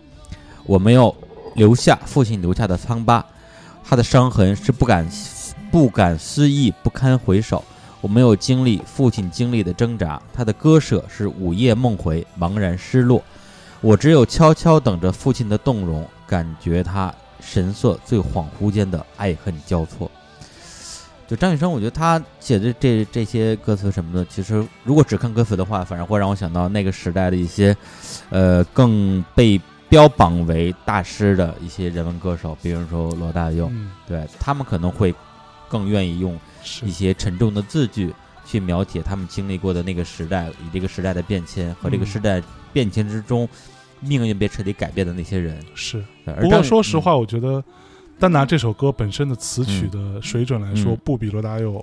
[0.65, 1.15] 我没有
[1.55, 3.25] 留下父亲留下的疮疤，
[3.83, 5.09] 他的伤痕是不敢
[5.71, 7.65] 不敢思议，不堪回首。
[8.01, 13.23] 我没有经历父亲经历的挣扎，他的割舍是午夜梦回，茫然失落。
[13.81, 20.11] 我只有悄悄等着父亲的动容，感觉他神色最恍惚间的爱恨交错。
[21.31, 27.77] 就张雨生，我觉得他写的这这些歌词什么的，其实如果只看歌词的话，反而会让我想到那个时代的一些，
[28.31, 35.15] 呃，更被标榜为大师的一些人文歌手，比如说罗大佑，嗯，对他们可能会
[35.69, 36.37] 更愿意用
[36.83, 38.13] 一些沉重的字句
[38.45, 42.43] 去描写他们经历过的那个时代，以这个时代的变迁和这个嗯时代
[42.73, 43.49] 变迁之中
[44.01, 45.65] 命运被彻底改变的那些人。
[45.77, 46.05] 是。
[46.27, 47.63] 而不过说实话，我觉得
[48.21, 51.83] 单拿这首歌本身的词曲嗯的水准来说，嗯不比罗大佑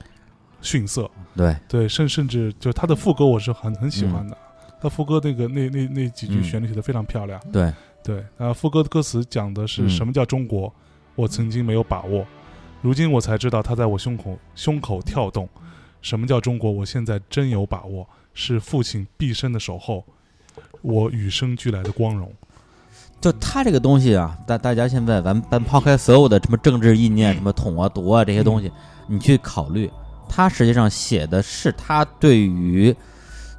[0.62, 1.10] 逊色。
[1.18, 4.38] 嗯对，对，甚甚至就他的副歌，我是很很喜欢的。
[4.80, 7.42] 他副歌那个那那那几句嗯旋律写的非常漂亮。
[7.52, 7.74] 对，
[8.04, 10.72] 对，啊，副歌的歌词讲的是嗯什么叫中国，
[11.16, 12.24] 我曾经没有把握，
[12.84, 15.50] 如今我才知道它在我胸口胸口跳动。
[16.00, 16.72] 什么叫中国？
[16.72, 20.06] 我现在真有把握，是父亲毕生的守候，
[20.84, 22.32] 我与生俱来的光荣。
[23.20, 28.72] 就他这个东西啊，大大家现在咱咱抛开所有的什么政治意念、什么统啊、独啊这些东西，
[29.08, 29.92] 你去考虑，
[30.30, 32.96] 他实际上写的是他对于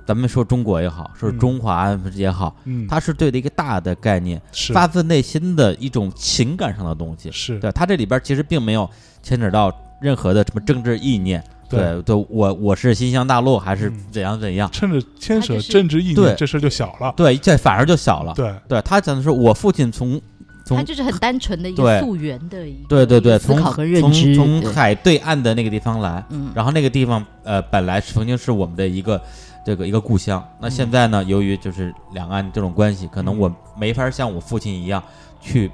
[0.06, 1.38] 咱们说中国也好，说嗯。
[1.38, 4.72] 中华也好，嗯，他是对的一个大的概念，是。
[4.72, 7.30] 发自内心的一种情感上的东西。
[7.30, 7.58] 是。
[7.58, 8.88] 对他这里边其实并没有
[9.22, 9.70] 牵扯到
[10.00, 11.44] 任何的什么政治意念。
[11.68, 14.68] 对对，我我是新乡大陆还是嗯怎样怎样？
[14.72, 17.12] 趁着牵扯政治意对念，这事儿就小了。
[17.16, 18.32] 对，这反而就小了。
[18.34, 20.20] 对，对他讲的是我父亲从
[20.64, 29.20] 从他就是很单纯的一个溯源的一个对对对，思从考和认从知，从海对岸的那个地方来，嗯，然后那个地方呃本来曾经是我们的一个
[29.64, 35.02] 这个一个故乡，那嗯现在呢，由于就是两岸这种关系，可能嗯我没法像我父亲一样
[35.40, 35.70] 去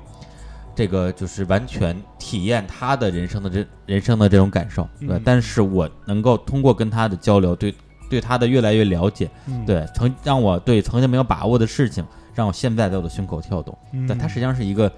[0.74, 7.74] 这个就是完全体验他的人生的这人生的这种感受，对，嗯但是我能够通过跟他的交流，对
[8.10, 14.90] 对他的越来越了解，嗯，对曾让我对曾经没有把握的事情，让我现在在我的胸口跳动，嗯，但他实际上是一个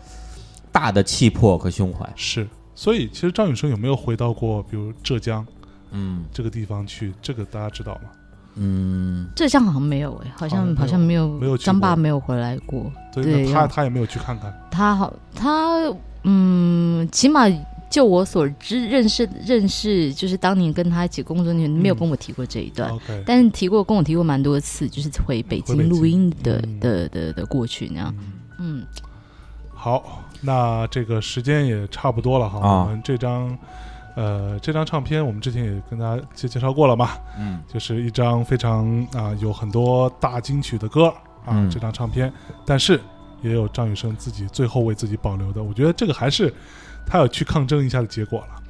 [0.73, 2.47] 大的气魄和胸怀，是。
[2.75, 5.47] 所以，其实张雨生有没有回到过，比如浙江
[5.93, 7.15] 嗯这个地方去？
[7.23, 8.11] 这个大家知道吗？
[8.57, 9.27] 嗯。
[9.35, 12.91] 浙江好像没有哎，好像好像没有好像没有，没有张爸没有回来过。
[13.15, 14.53] 对，对他他也没有去看看。
[14.71, 15.83] 他好，他
[16.25, 17.45] 嗯，起码
[17.89, 22.93] 就我所知，认识认识，就是当年跟他一起工作那人，没有嗯跟我提过这一段。
[23.25, 28.15] 但是提过，跟我提过蛮多次，就是回北京京录音的嗯的的的过去那样。
[28.19, 28.87] 嗯嗯，
[29.73, 32.59] 好，那这个时间也差不多了哈。
[32.59, 33.57] 啊我们这张
[34.17, 37.63] 呃这张唱片，我们之前也跟大家介介绍过了嘛，嗯。
[37.73, 41.07] 就是一张非常啊、有很多大金曲的歌
[41.45, 41.71] 啊、嗯。
[41.71, 42.33] 这张唱片，
[42.65, 43.01] 但是
[43.43, 46.53] 也有张雨生自己最后为自己保留的，我觉得这个还是
[47.07, 48.63] 他有去抗争一下的结果了。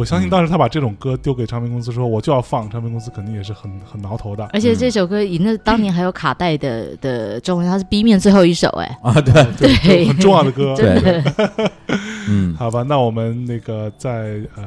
[0.00, 4.48] 我相信嗯当时他把这种歌丢给唱片公司说我就要放，唱片公司肯定也是很很挠头的。
[4.52, 8.98] 而且这首歌以那当年还有卡带的的中文，它是 B 面最后一首哎。
[9.02, 10.74] 啊，对，对，对很重要的歌。
[10.74, 11.22] 对，
[12.28, 14.64] 嗯好吧，那我们那个在呃，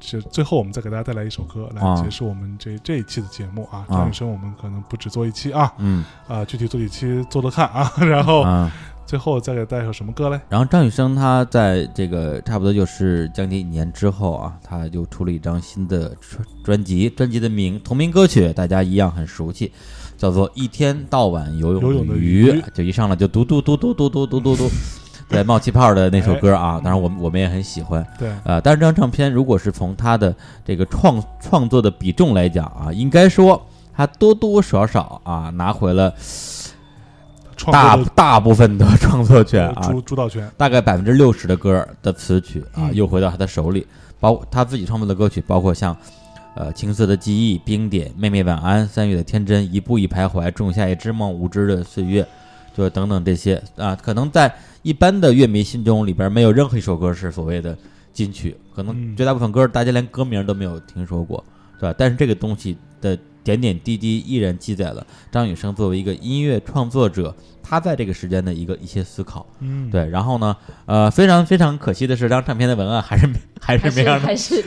[0.00, 3.84] 就最后我们再给大家带来一首歌来啊结束我们这这一期的节目啊。
[3.88, 7.92] 啊张雨生我们可能不止做一期啊，嗯啊，具体做几期做做看啊。
[8.00, 8.70] 然后啊，
[9.08, 10.38] 最后再给带一首什么歌嘞？
[10.50, 19.72] 然后张雨生他在这个差不多就是将近一年之后啊，他就出了一张新的专专辑，专辑的名同名歌曲大家一样很熟悉，
[20.18, 24.68] 叫做《一天到晚游泳的鱼鱼》，就一上来就嘟嘟嘟嘟嘟嘟嘟嘟嘟，
[25.26, 28.06] 对，冒气泡的那首歌啊，当然我们我们也很喜欢。
[28.18, 30.36] 对，呃，但是这张唱片如果是从他的
[30.66, 36.14] 这个创创作的比重来讲啊，应该说他多多少少啊拿回了
[37.58, 40.50] 创大大部分的创作权啊，主主导权。
[40.56, 43.86] 大概百分之六十的歌儿的词曲啊，嗯又回到他的手里，
[44.18, 45.94] 包括他自己创作的歌曲，包括像
[46.54, 52.26] 呃青涩的记忆、冰点、妹妹晚安、三月的天真、一步一徘徊、仲夏夜之梦、无知的岁月，
[52.74, 54.50] 就等等这些啊，可能在
[54.82, 57.76] 一般的乐迷心中里边没有任何一首歌是所谓的
[58.12, 61.44] 金曲，可能嗯绝大部分歌大家连歌名都没有听说过。
[61.80, 61.94] 对吧？
[61.96, 63.16] 但是这个东西的
[63.48, 69.46] 点点滴滴依然记载了张雨生作为一个音乐创作者，他在这个时间的一个一些思考。
[69.60, 70.54] 嗯，对，然后呢，
[70.84, 74.62] 呃，非常非常可惜的是，这张唱片的文案还是没 还是没让他还是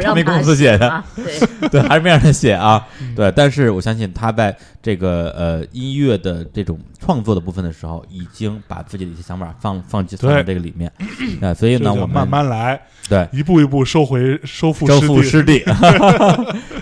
[0.00, 0.88] 唱片 公司写的。
[0.88, 2.86] 啊，对， 对，还是没让他写啊。
[3.02, 3.14] 嗯。
[3.14, 10.90] 对，但是我相信他在这个呃音乐的这种创作的部分的时候，已经把自己的一些想法放放进放在这个里面。
[11.42, 12.80] 啊，所以呢，我们慢慢来，
[13.10, 13.28] 对。
[13.32, 15.60] 一步一步收回收复收复失失地，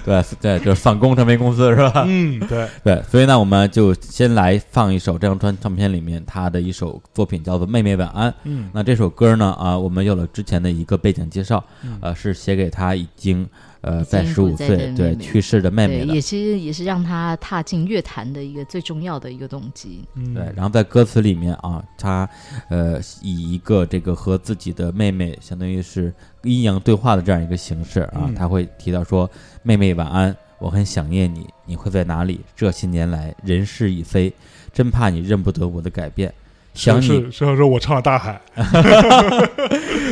[0.04, 2.04] 对对，就是反攻唱片公司是吧？
[2.06, 8.30] 嗯，对， 对，所以呢，我们就先来放一首这张专唱片里面他的一首作品，叫做《妹妹晚安》。
[8.44, 13.46] 嗯那这首歌呢，啊，我们有了之前的一个背景介绍，嗯呃，是写给他已经
[13.82, 16.20] 呃在十五岁对去世的妹妹也。
[16.20, 20.04] 是也是让他踏进乐坛的一个最重要的一个动机。
[20.14, 22.28] 嗯，对，然后在歌词里面啊，他
[22.68, 26.12] 呃以一个这个和自己的妹妹相当于是
[26.42, 29.28] 阴阳对话的这样一个形式啊，嗯他会提到说
[29.64, 32.40] ：“妹妹晚安，我很想念你，你会在哪里？
[32.54, 34.32] 这些年来人事已非，
[34.72, 36.32] 真怕你认不得我的改变。
[36.74, 38.40] 想是你，是是说我唱了大海，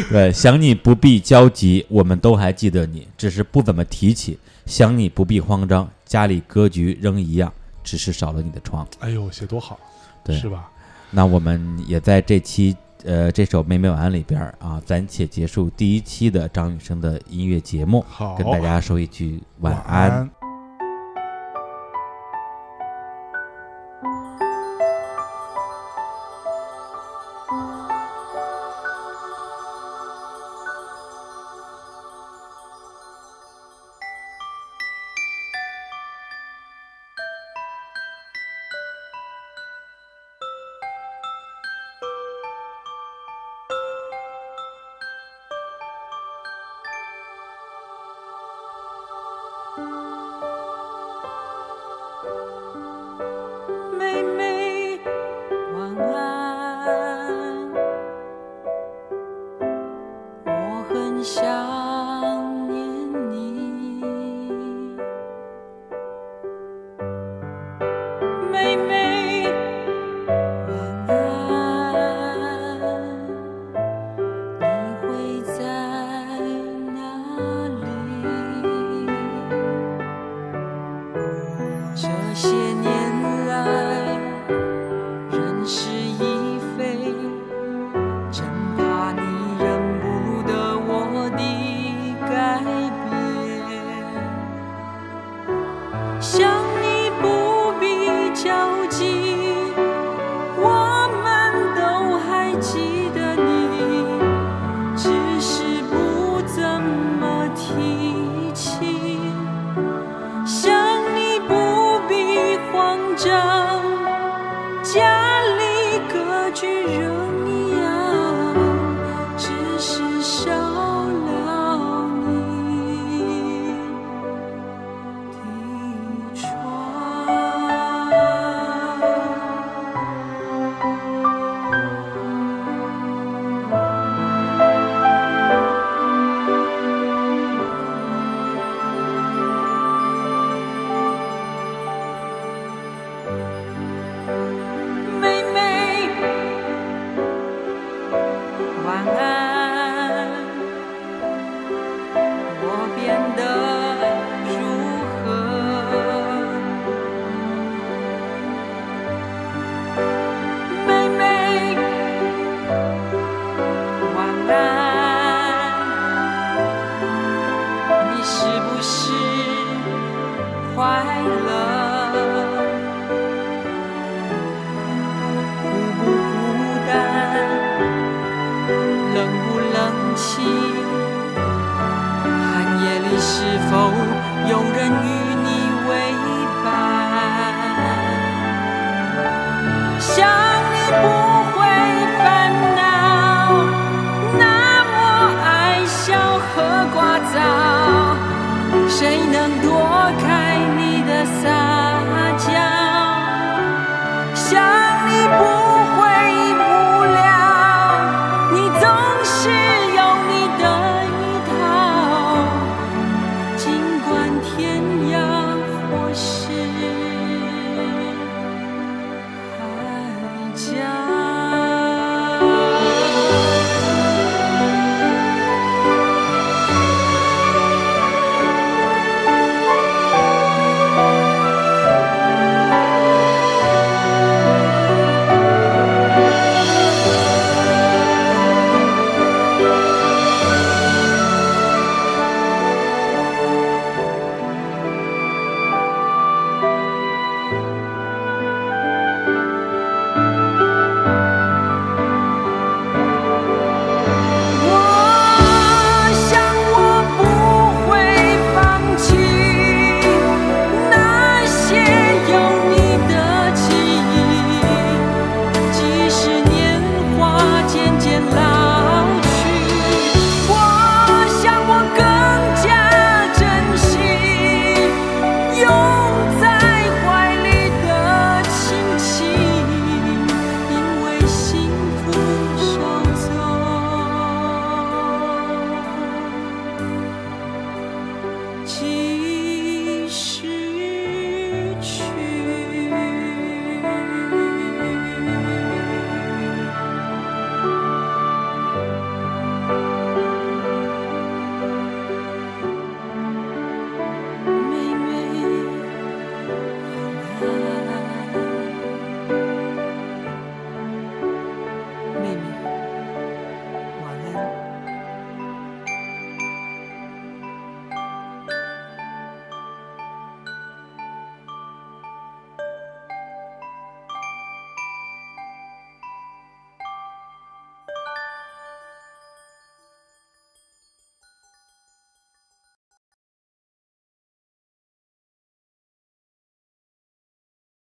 [0.10, 4.38] 对，想你不必焦急，我们都还记得你，只是不怎么提起。
[4.66, 7.52] 想你不必慌张，家里格局仍一样，
[7.82, 8.86] 只是少了你的床。
[9.00, 9.78] 哎呦，写多好，
[10.22, 10.70] 对是吧？
[11.10, 20.37] 那我们也在这期呃这首《妹妹晚安》里边啊，暂且结束第一期的张雨生的音乐节目，好，跟大家说一句晚晚安。